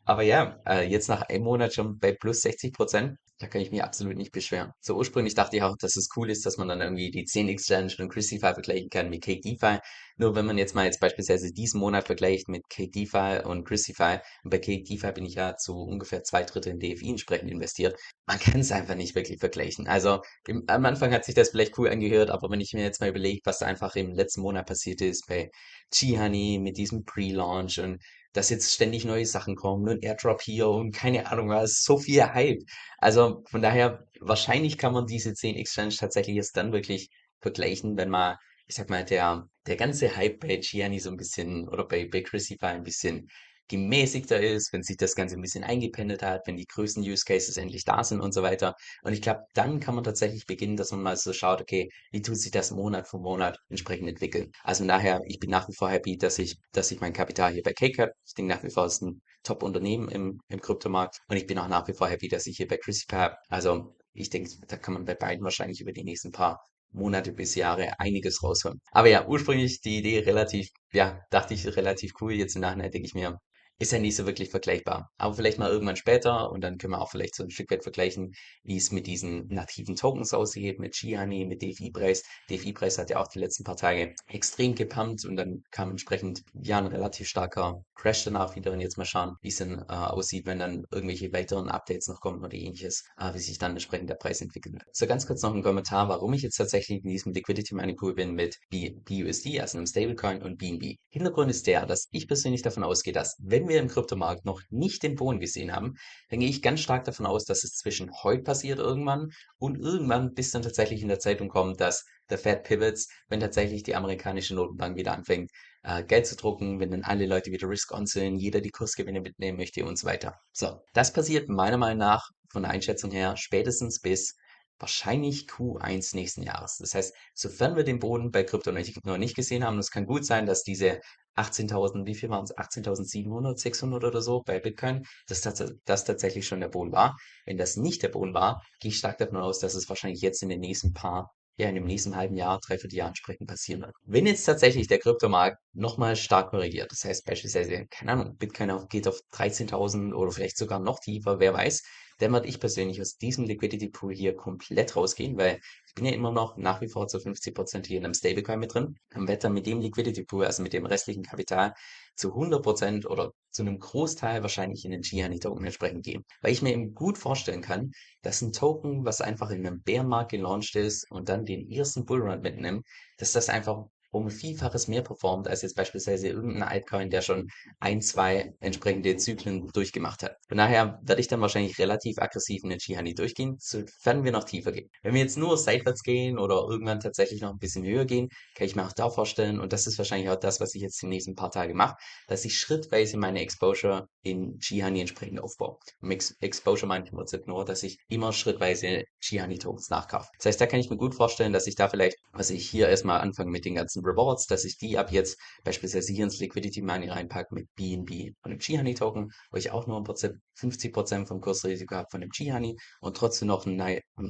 Aber 0.04 0.22
ja, 0.22 0.58
äh, 0.66 0.86
jetzt 0.86 1.08
nach 1.08 1.22
einem 1.22 1.44
Monat 1.44 1.74
schon 1.74 1.98
bei 1.98 2.12
plus 2.12 2.42
60 2.42 2.72
Prozent, 2.74 3.18
da 3.38 3.48
kann 3.48 3.60
ich 3.60 3.72
mich 3.72 3.82
absolut 3.82 4.16
nicht 4.16 4.30
beschweren. 4.32 4.72
So 4.80 4.94
ursprünglich 4.96 5.34
dachte 5.34 5.56
ich 5.56 5.62
auch, 5.62 5.76
dass 5.76 5.96
es 5.96 6.08
cool 6.16 6.30
ist, 6.30 6.46
dass 6.46 6.56
man 6.56 6.68
dann 6.68 6.80
irgendwie 6.80 7.10
die 7.10 7.24
10 7.24 7.48
Exchange 7.48 7.94
und 7.98 8.08
Christify 8.08 8.54
vergleichen 8.54 8.88
kann 8.90 9.10
mit 9.10 9.24
Cake 9.24 9.40
DeFi. 9.40 9.78
Nur 10.16 10.36
wenn 10.36 10.46
man 10.46 10.56
jetzt 10.56 10.74
mal 10.74 10.84
jetzt 10.84 11.00
beispielsweise 11.00 11.50
diesen 11.52 11.80
Monat 11.80 12.06
vergleicht 12.06 12.48
mit 12.48 12.62
Cake 12.68 12.90
DeFi 12.90 13.40
und 13.44 13.64
Christify, 13.64 14.18
und 14.44 14.50
bei 14.50 14.58
Cake 14.58 14.84
DeFi 14.84 15.12
bin 15.12 15.26
ich 15.26 15.34
ja 15.34 15.56
zu 15.56 15.74
ungefähr 15.74 16.22
zwei 16.22 16.44
Drittel 16.44 16.72
in 16.72 16.78
DFI 16.78 17.10
entsprechend 17.10 17.50
investiert, 17.50 17.98
man 18.26 18.38
kann 18.40 18.60
es 18.60 18.70
einfach 18.70 18.94
nicht 18.94 19.16
wirklich 19.16 19.40
vergleichen. 19.40 19.88
Also 19.88 20.20
im, 20.46 20.62
am 20.68 20.84
Anfang 20.84 21.12
hat 21.12 21.24
sich 21.24 21.34
das 21.34 21.50
vielleicht 21.50 21.76
cool 21.78 21.88
angehört, 21.88 22.30
aber 22.30 22.50
wenn 22.50 22.60
ich 22.60 22.72
mir 22.72 22.84
jetzt 22.84 23.00
mal 23.00 23.10
überlege, 23.10 23.40
was 23.44 23.62
einfach 23.62 23.96
im 23.96 24.12
letzten 24.14 24.42
Monat 24.42 24.66
passiert 24.66 25.00
ist 25.00 25.26
bei 25.26 25.50
G-Honey 25.92 26.60
mit 26.62 26.76
diesem 26.76 27.04
Pre-Launch 27.04 27.80
und 27.80 28.00
dass 28.34 28.50
jetzt 28.50 28.74
ständig 28.74 29.04
neue 29.06 29.24
Sachen 29.26 29.56
kommen 29.56 29.88
und 29.88 30.04
Airdrop 30.04 30.42
hier 30.42 30.68
und 30.68 30.92
keine 30.92 31.30
Ahnung 31.30 31.48
was, 31.48 31.82
so 31.82 31.96
viel 31.98 32.22
Hype. 32.22 32.60
Also 32.98 33.42
von 33.48 33.62
daher, 33.62 34.06
wahrscheinlich 34.20 34.76
kann 34.76 34.92
man 34.92 35.06
diese 35.06 35.32
10 35.34 35.56
Exchange 35.56 35.94
tatsächlich 35.98 36.36
erst 36.36 36.56
dann 36.56 36.72
wirklich 36.72 37.10
vergleichen, 37.40 37.96
wenn 37.96 38.10
man, 38.10 38.36
ich 38.66 38.74
sag 38.74 38.90
mal, 38.90 39.04
der, 39.04 39.48
der 39.66 39.76
ganze 39.76 40.16
Hype 40.16 40.40
bei 40.40 40.56
Gianni 40.56 41.00
so 41.00 41.10
ein 41.10 41.16
bisschen 41.16 41.68
oder 41.68 41.86
bei, 41.86 42.06
bei 42.06 42.22
Chrisify 42.22 42.66
ein 42.66 42.82
bisschen 42.82 43.28
gemäßigter 43.68 44.40
ist, 44.40 44.72
wenn 44.72 44.82
sich 44.82 44.96
das 44.96 45.14
Ganze 45.14 45.36
ein 45.36 45.42
bisschen 45.42 45.64
eingependelt 45.64 46.22
hat, 46.22 46.46
wenn 46.46 46.56
die 46.56 46.66
größten 46.66 47.02
Use 47.02 47.24
Cases 47.24 47.56
endlich 47.56 47.84
da 47.84 48.04
sind 48.04 48.20
und 48.20 48.32
so 48.32 48.42
weiter. 48.42 48.74
Und 49.02 49.12
ich 49.12 49.22
glaube, 49.22 49.40
dann 49.54 49.80
kann 49.80 49.94
man 49.94 50.04
tatsächlich 50.04 50.46
beginnen, 50.46 50.76
dass 50.76 50.90
man 50.90 51.02
mal 51.02 51.16
so 51.16 51.32
schaut, 51.32 51.60
okay, 51.60 51.88
wie 52.12 52.22
tut 52.22 52.36
sich 52.38 52.50
das 52.50 52.70
Monat 52.70 53.08
für 53.08 53.18
Monat 53.18 53.58
entsprechend 53.68 54.08
entwickeln. 54.08 54.50
Also 54.62 54.84
daher, 54.86 55.20
ich 55.26 55.38
bin 55.38 55.50
nach 55.50 55.68
wie 55.68 55.74
vor 55.74 55.90
happy, 55.90 56.16
dass 56.16 56.38
ich, 56.38 56.56
dass 56.72 56.90
ich 56.90 57.00
mein 57.00 57.12
Kapital 57.12 57.52
hier 57.52 57.62
bei 57.62 57.72
Cake 57.72 58.00
habe. 58.02 58.12
Ich 58.26 58.34
denke 58.34 58.54
nach 58.54 58.62
wie 58.62 58.70
vor 58.70 58.86
ist 58.86 59.02
ein 59.02 59.22
Top-Unternehmen 59.42 60.08
im, 60.08 60.40
im 60.48 60.60
Kryptomarkt. 60.60 61.18
Und 61.28 61.36
ich 61.36 61.46
bin 61.46 61.58
auch 61.58 61.68
nach 61.68 61.86
wie 61.88 61.94
vor 61.94 62.08
happy, 62.08 62.28
dass 62.28 62.46
ich 62.46 62.56
hier 62.56 62.68
bei 62.68 62.76
Crispy 62.76 63.14
habe. 63.14 63.36
Also 63.48 63.94
ich 64.12 64.30
denke, 64.30 64.50
da 64.68 64.76
kann 64.76 64.94
man 64.94 65.04
bei 65.04 65.14
beiden 65.14 65.44
wahrscheinlich 65.44 65.80
über 65.80 65.92
die 65.92 66.04
nächsten 66.04 66.32
paar 66.32 66.60
Monate 66.92 67.32
bis 67.32 67.54
Jahre 67.56 67.98
einiges 67.98 68.42
rausholen. 68.42 68.80
Aber 68.92 69.08
ja, 69.08 69.26
ursprünglich 69.26 69.80
die 69.80 69.98
Idee 69.98 70.20
relativ, 70.20 70.68
ja, 70.92 71.20
dachte 71.30 71.54
ich 71.54 71.66
relativ 71.76 72.12
cool. 72.20 72.32
Jetzt 72.32 72.54
im 72.54 72.62
Nachhinein 72.62 72.90
denke 72.90 73.06
ich 73.06 73.14
mir, 73.14 73.38
ist 73.78 73.92
ja 73.92 73.98
nicht 73.98 74.16
so 74.16 74.26
wirklich 74.26 74.50
vergleichbar. 74.50 75.10
Aber 75.18 75.34
vielleicht 75.34 75.58
mal 75.58 75.70
irgendwann 75.70 75.96
später 75.96 76.50
und 76.50 76.60
dann 76.60 76.78
können 76.78 76.92
wir 76.92 77.00
auch 77.00 77.10
vielleicht 77.10 77.34
so 77.34 77.42
ein 77.42 77.50
Stück 77.50 77.70
weit 77.70 77.82
vergleichen, 77.82 78.32
wie 78.62 78.76
es 78.76 78.92
mit 78.92 79.06
diesen 79.06 79.48
nativen 79.48 79.96
Tokens 79.96 80.32
aussieht, 80.32 80.78
mit 80.78 80.94
Shihani, 80.94 81.44
mit 81.44 81.62
DFI-Preis. 81.62 82.22
DFI-Preis 82.50 82.98
hat 82.98 83.10
ja 83.10 83.20
auch 83.20 83.28
die 83.28 83.40
letzten 83.40 83.64
paar 83.64 83.76
Tage 83.76 84.14
extrem 84.28 84.74
gepumpt 84.74 85.24
und 85.24 85.36
dann 85.36 85.62
kam 85.70 85.90
entsprechend 85.90 86.42
ja 86.54 86.78
ein 86.78 86.86
relativ 86.86 87.28
starker 87.28 87.84
Crash 87.94 88.24
danach 88.24 88.56
wieder 88.56 88.72
und 88.72 88.80
jetzt 88.80 88.98
mal 88.98 89.04
schauen, 89.04 89.36
wie 89.40 89.48
es 89.48 89.56
dann 89.56 89.84
äh, 89.88 89.92
aussieht, 89.92 90.46
wenn 90.46 90.58
dann 90.58 90.84
irgendwelche 90.90 91.32
weiteren 91.32 91.68
Updates 91.68 92.08
noch 92.08 92.20
kommen 92.20 92.44
oder 92.44 92.54
ähnliches, 92.54 93.04
äh, 93.18 93.34
wie 93.34 93.38
sich 93.38 93.58
dann 93.58 93.72
entsprechend 93.72 94.10
der 94.10 94.16
Preis 94.16 94.40
entwickelt. 94.40 94.82
So 94.92 95.06
ganz 95.06 95.26
kurz 95.26 95.42
noch 95.42 95.54
ein 95.54 95.62
Kommentar, 95.62 96.08
warum 96.08 96.32
ich 96.32 96.42
jetzt 96.42 96.56
tatsächlich 96.56 97.02
in 97.02 97.10
diesem 97.10 97.32
Liquidity 97.32 97.74
Mining 97.74 97.96
Pool 97.96 98.14
bin 98.14 98.34
mit 98.34 98.58
BUSD, 98.70 99.60
also 99.60 99.78
einem 99.78 99.86
Stablecoin 99.86 100.42
und 100.42 100.58
BNB. 100.58 100.96
Hintergrund 101.08 101.50
ist 101.50 101.66
der, 101.66 101.86
dass 101.86 102.08
ich 102.10 102.28
persönlich 102.28 102.62
davon 102.62 102.84
ausgehe, 102.84 103.12
dass 103.12 103.36
wenn 103.40 103.63
wenn 103.64 103.70
wir 103.70 103.80
im 103.80 103.88
Kryptomarkt 103.88 104.44
noch 104.44 104.60
nicht 104.68 105.02
den 105.02 105.14
Boden 105.14 105.40
gesehen 105.40 105.72
haben, 105.72 105.94
dann 106.28 106.40
gehe 106.40 106.48
ich 106.50 106.60
ganz 106.60 106.80
stark 106.80 107.04
davon 107.04 107.24
aus, 107.24 107.44
dass 107.44 107.64
es 107.64 107.76
zwischen 107.76 108.10
heute 108.22 108.42
passiert 108.42 108.78
irgendwann 108.78 109.30
und 109.58 109.78
irgendwann 109.78 110.34
bis 110.34 110.50
dann 110.50 110.60
tatsächlich 110.60 111.00
in 111.00 111.08
der 111.08 111.18
Zeitung 111.18 111.48
kommt, 111.48 111.80
dass 111.80 112.04
der 112.28 112.36
Fed 112.36 112.64
pivots, 112.64 113.08
wenn 113.28 113.40
tatsächlich 113.40 113.82
die 113.82 113.94
amerikanische 113.94 114.54
Notenbank 114.54 114.96
wieder 114.96 115.12
anfängt, 115.12 115.50
äh, 115.82 116.04
Geld 116.04 116.26
zu 116.26 116.36
drucken, 116.36 116.78
wenn 116.78 116.90
dann 116.90 117.04
alle 117.04 117.26
Leute 117.26 117.50
wieder 117.52 117.68
risk-on 117.68 118.06
sind, 118.06 118.36
jeder 118.38 118.60
die 118.60 118.70
Kursgewinne 118.70 119.22
mitnehmen 119.22 119.56
möchte 119.56 119.84
und 119.84 119.98
so 119.98 120.06
weiter. 120.06 120.34
So, 120.52 120.80
das 120.92 121.12
passiert 121.12 121.48
meiner 121.48 121.78
Meinung 121.78 121.98
nach 121.98 122.28
von 122.50 122.62
der 122.62 122.70
Einschätzung 122.70 123.10
her 123.12 123.34
spätestens 123.38 124.00
bis 124.00 124.36
wahrscheinlich 124.78 125.46
Q1 125.46 126.14
nächsten 126.16 126.42
Jahres. 126.42 126.78
Das 126.78 126.94
heißt, 126.94 127.14
sofern 127.34 127.76
wir 127.76 127.84
den 127.84 127.98
Boden 127.98 128.30
bei 128.30 128.44
Krypto 128.44 128.72
noch 128.72 129.18
nicht 129.18 129.36
gesehen 129.36 129.64
haben, 129.64 129.78
es 129.78 129.90
kann 129.90 130.06
gut 130.06 130.24
sein, 130.24 130.46
dass 130.46 130.62
diese 130.62 131.00
18.000, 131.36 132.06
wie 132.06 132.14
viel 132.14 132.30
waren 132.30 132.44
es? 132.44 132.56
18.700, 132.56 133.58
600 133.58 134.04
oder 134.04 134.20
so 134.20 134.42
bei 134.42 134.60
Bitcoin, 134.60 135.04
dass 135.26 135.40
das, 135.40 135.74
das 135.84 136.04
tatsächlich 136.04 136.46
schon 136.46 136.60
der 136.60 136.68
Boden 136.68 136.92
war. 136.92 137.16
Wenn 137.44 137.58
das 137.58 137.76
nicht 137.76 138.02
der 138.02 138.08
Boden 138.08 138.34
war, 138.34 138.62
gehe 138.80 138.90
ich 138.90 138.98
stark 138.98 139.18
davon 139.18 139.38
aus, 139.38 139.58
dass 139.58 139.74
es 139.74 139.88
wahrscheinlich 139.88 140.20
jetzt 140.20 140.42
in 140.42 140.48
den 140.48 140.60
nächsten 140.60 140.92
paar 140.92 141.32
ja, 141.56 141.68
in 141.68 141.76
dem 141.76 141.84
nächsten 141.84 142.16
halben 142.16 142.36
Jahr, 142.36 142.58
dreiviertel 142.60 142.96
Jahr 142.96 143.08
entsprechend 143.08 143.48
passieren 143.48 143.82
wird. 143.82 143.94
Wenn 144.04 144.26
jetzt 144.26 144.44
tatsächlich 144.44 144.88
der 144.88 144.98
Kryptomarkt 144.98 145.58
nochmal 145.72 146.16
stark 146.16 146.50
korrigiert, 146.50 146.90
das 146.90 147.04
heißt 147.04 147.24
beispielsweise, 147.24 147.86
keine 147.90 148.12
Ahnung, 148.12 148.36
Bitcoin 148.36 148.88
geht 148.88 149.06
auf 149.06 149.20
13.000 149.32 150.12
oder 150.14 150.32
vielleicht 150.32 150.56
sogar 150.56 150.80
noch 150.80 150.98
tiefer, 150.98 151.38
wer 151.38 151.54
weiß, 151.54 151.82
dann 152.18 152.32
würde 152.32 152.48
ich 152.48 152.60
persönlich 152.60 153.00
aus 153.00 153.16
diesem 153.16 153.44
Liquidity 153.44 153.88
Pool 153.88 154.14
hier 154.14 154.36
komplett 154.36 154.96
rausgehen, 154.96 155.36
weil 155.36 155.60
ich 155.86 155.94
bin 155.94 156.04
ja 156.04 156.12
immer 156.12 156.32
noch 156.32 156.56
nach 156.56 156.80
wie 156.80 156.88
vor 156.88 157.08
zu 157.08 157.18
50% 157.18 157.86
hier 157.86 157.98
in 157.98 158.04
einem 158.04 158.14
Stablecoin 158.14 158.58
mit 158.58 158.74
drin 158.74 158.96
und 159.14 159.28
werde 159.28 159.42
dann 159.42 159.54
mit 159.54 159.66
dem 159.66 159.80
Liquidity 159.80 160.24
Pool, 160.24 160.44
also 160.44 160.62
mit 160.62 160.72
dem 160.72 160.86
restlichen 160.86 161.22
Kapital, 161.22 161.74
zu 162.16 162.34
100% 162.34 163.06
oder 163.06 163.32
zu 163.54 163.62
einem 163.62 163.78
Großteil 163.78 164.42
wahrscheinlich 164.42 164.84
in 164.84 164.90
den 164.90 165.02
Gianni 165.02 165.38
Token 165.38 165.64
entsprechend 165.64 166.04
gehen. 166.04 166.24
Weil 166.42 166.52
ich 166.52 166.60
mir 166.60 166.72
eben 166.72 166.92
gut 166.92 167.18
vorstellen 167.18 167.62
kann, 167.62 167.92
dass 168.22 168.42
ein 168.42 168.52
Token, 168.52 169.04
was 169.04 169.20
einfach 169.20 169.50
in 169.50 169.66
einem 169.66 169.80
Bärmarkt 169.80 170.32
gelauncht 170.32 170.74
ist 170.74 171.10
und 171.10 171.28
dann 171.28 171.44
den 171.44 171.70
ersten 171.70 172.04
Bullrun 172.04 172.40
mitnimmt, 172.40 172.84
dass 173.16 173.32
das 173.32 173.48
einfach 173.48 173.86
um 174.14 174.30
Vielfaches 174.30 174.88
mehr 174.88 175.02
performt 175.02 175.48
als 175.48 175.62
jetzt 175.62 175.76
beispielsweise 175.76 176.28
irgendein 176.28 176.62
Altcoin, 176.62 177.10
der 177.10 177.22
schon 177.22 177.48
ein, 177.80 178.00
zwei 178.00 178.54
entsprechende 178.60 179.16
Zyklen 179.16 179.68
durchgemacht 179.68 180.22
hat. 180.22 180.36
Von 180.48 180.58
daher 180.58 181.00
werde 181.02 181.20
ich 181.20 181.28
dann 181.28 181.40
wahrscheinlich 181.40 181.78
relativ 181.78 182.18
aggressiv 182.18 182.62
in 182.62 182.70
den 182.70 183.14
durchgehen, 183.14 183.56
sofern 183.58 184.24
wir 184.24 184.32
noch 184.32 184.44
tiefer 184.44 184.72
gehen. 184.72 184.88
Wenn 185.02 185.14
wir 185.14 185.20
jetzt 185.20 185.36
nur 185.36 185.56
seitwärts 185.56 186.02
gehen 186.02 186.38
oder 186.38 186.66
irgendwann 186.68 187.00
tatsächlich 187.00 187.40
noch 187.40 187.50
ein 187.50 187.58
bisschen 187.58 187.84
höher 187.84 188.04
gehen, 188.04 188.28
kann 188.54 188.66
ich 188.66 188.76
mir 188.76 188.86
auch 188.86 188.92
da 188.92 189.10
vorstellen, 189.10 189.60
und 189.60 189.72
das 189.72 189.86
ist 189.86 189.98
wahrscheinlich 189.98 190.30
auch 190.30 190.36
das, 190.36 190.60
was 190.60 190.74
ich 190.74 190.82
jetzt 190.82 191.00
die 191.02 191.06
nächsten 191.06 191.34
paar 191.34 191.50
Tage 191.50 191.74
mache, 191.74 191.96
dass 192.28 192.44
ich 192.44 192.56
schrittweise 192.56 193.16
meine 193.16 193.40
Exposure 193.40 194.06
in 194.22 194.60
Shihani 194.60 195.00
entsprechend 195.00 195.40
aufbaue. 195.40 195.78
Mit 196.00 196.34
Exposure 196.40 196.86
meine 196.86 197.04
ich 197.04 197.10
im 197.10 197.16
Prinzip 197.18 197.46
nur, 197.46 197.64
dass 197.64 197.82
ich 197.82 197.98
immer 198.08 198.32
schrittweise 198.32 199.04
Shihani 199.20 199.58
Tokens 199.58 199.90
nachkaufe. 199.90 200.28
Das 200.38 200.46
heißt, 200.46 200.60
da 200.60 200.66
kann 200.66 200.80
ich 200.80 200.90
mir 200.90 200.96
gut 200.96 201.14
vorstellen, 201.14 201.52
dass 201.52 201.66
ich 201.66 201.74
da 201.74 201.88
vielleicht, 201.88 202.16
was 202.32 202.50
ich 202.50 202.68
hier 202.68 202.88
erstmal 202.88 203.20
anfange 203.20 203.50
mit 203.50 203.64
den 203.64 203.74
ganzen 203.74 204.02
Rewards, 204.04 204.46
dass 204.46 204.64
ich 204.64 204.78
die 204.78 204.98
ab 204.98 205.12
jetzt 205.12 205.38
beispielsweise 205.64 206.12
hier 206.12 206.24
ins 206.24 206.38
Liquidity 206.38 206.82
Money 206.82 207.08
reinpacke 207.08 207.54
mit 207.54 207.68
BNB 207.74 208.34
und 208.42 208.50
dem 208.50 208.58
G-Honey 208.58 208.94
Token, 208.94 209.30
wo 209.50 209.56
ich 209.56 209.70
auch 209.70 209.86
nur 209.86 209.98
im 209.98 210.04
Prinzip 210.04 210.32
50% 210.58 211.26
vom 211.26 211.40
Kursrisiko 211.40 211.94
habe 211.94 212.08
von 212.10 212.20
dem 212.20 212.30
G-Honey 212.30 212.76
und 213.00 213.16
trotzdem 213.16 213.48
noch 213.48 213.66
einen, 213.66 213.78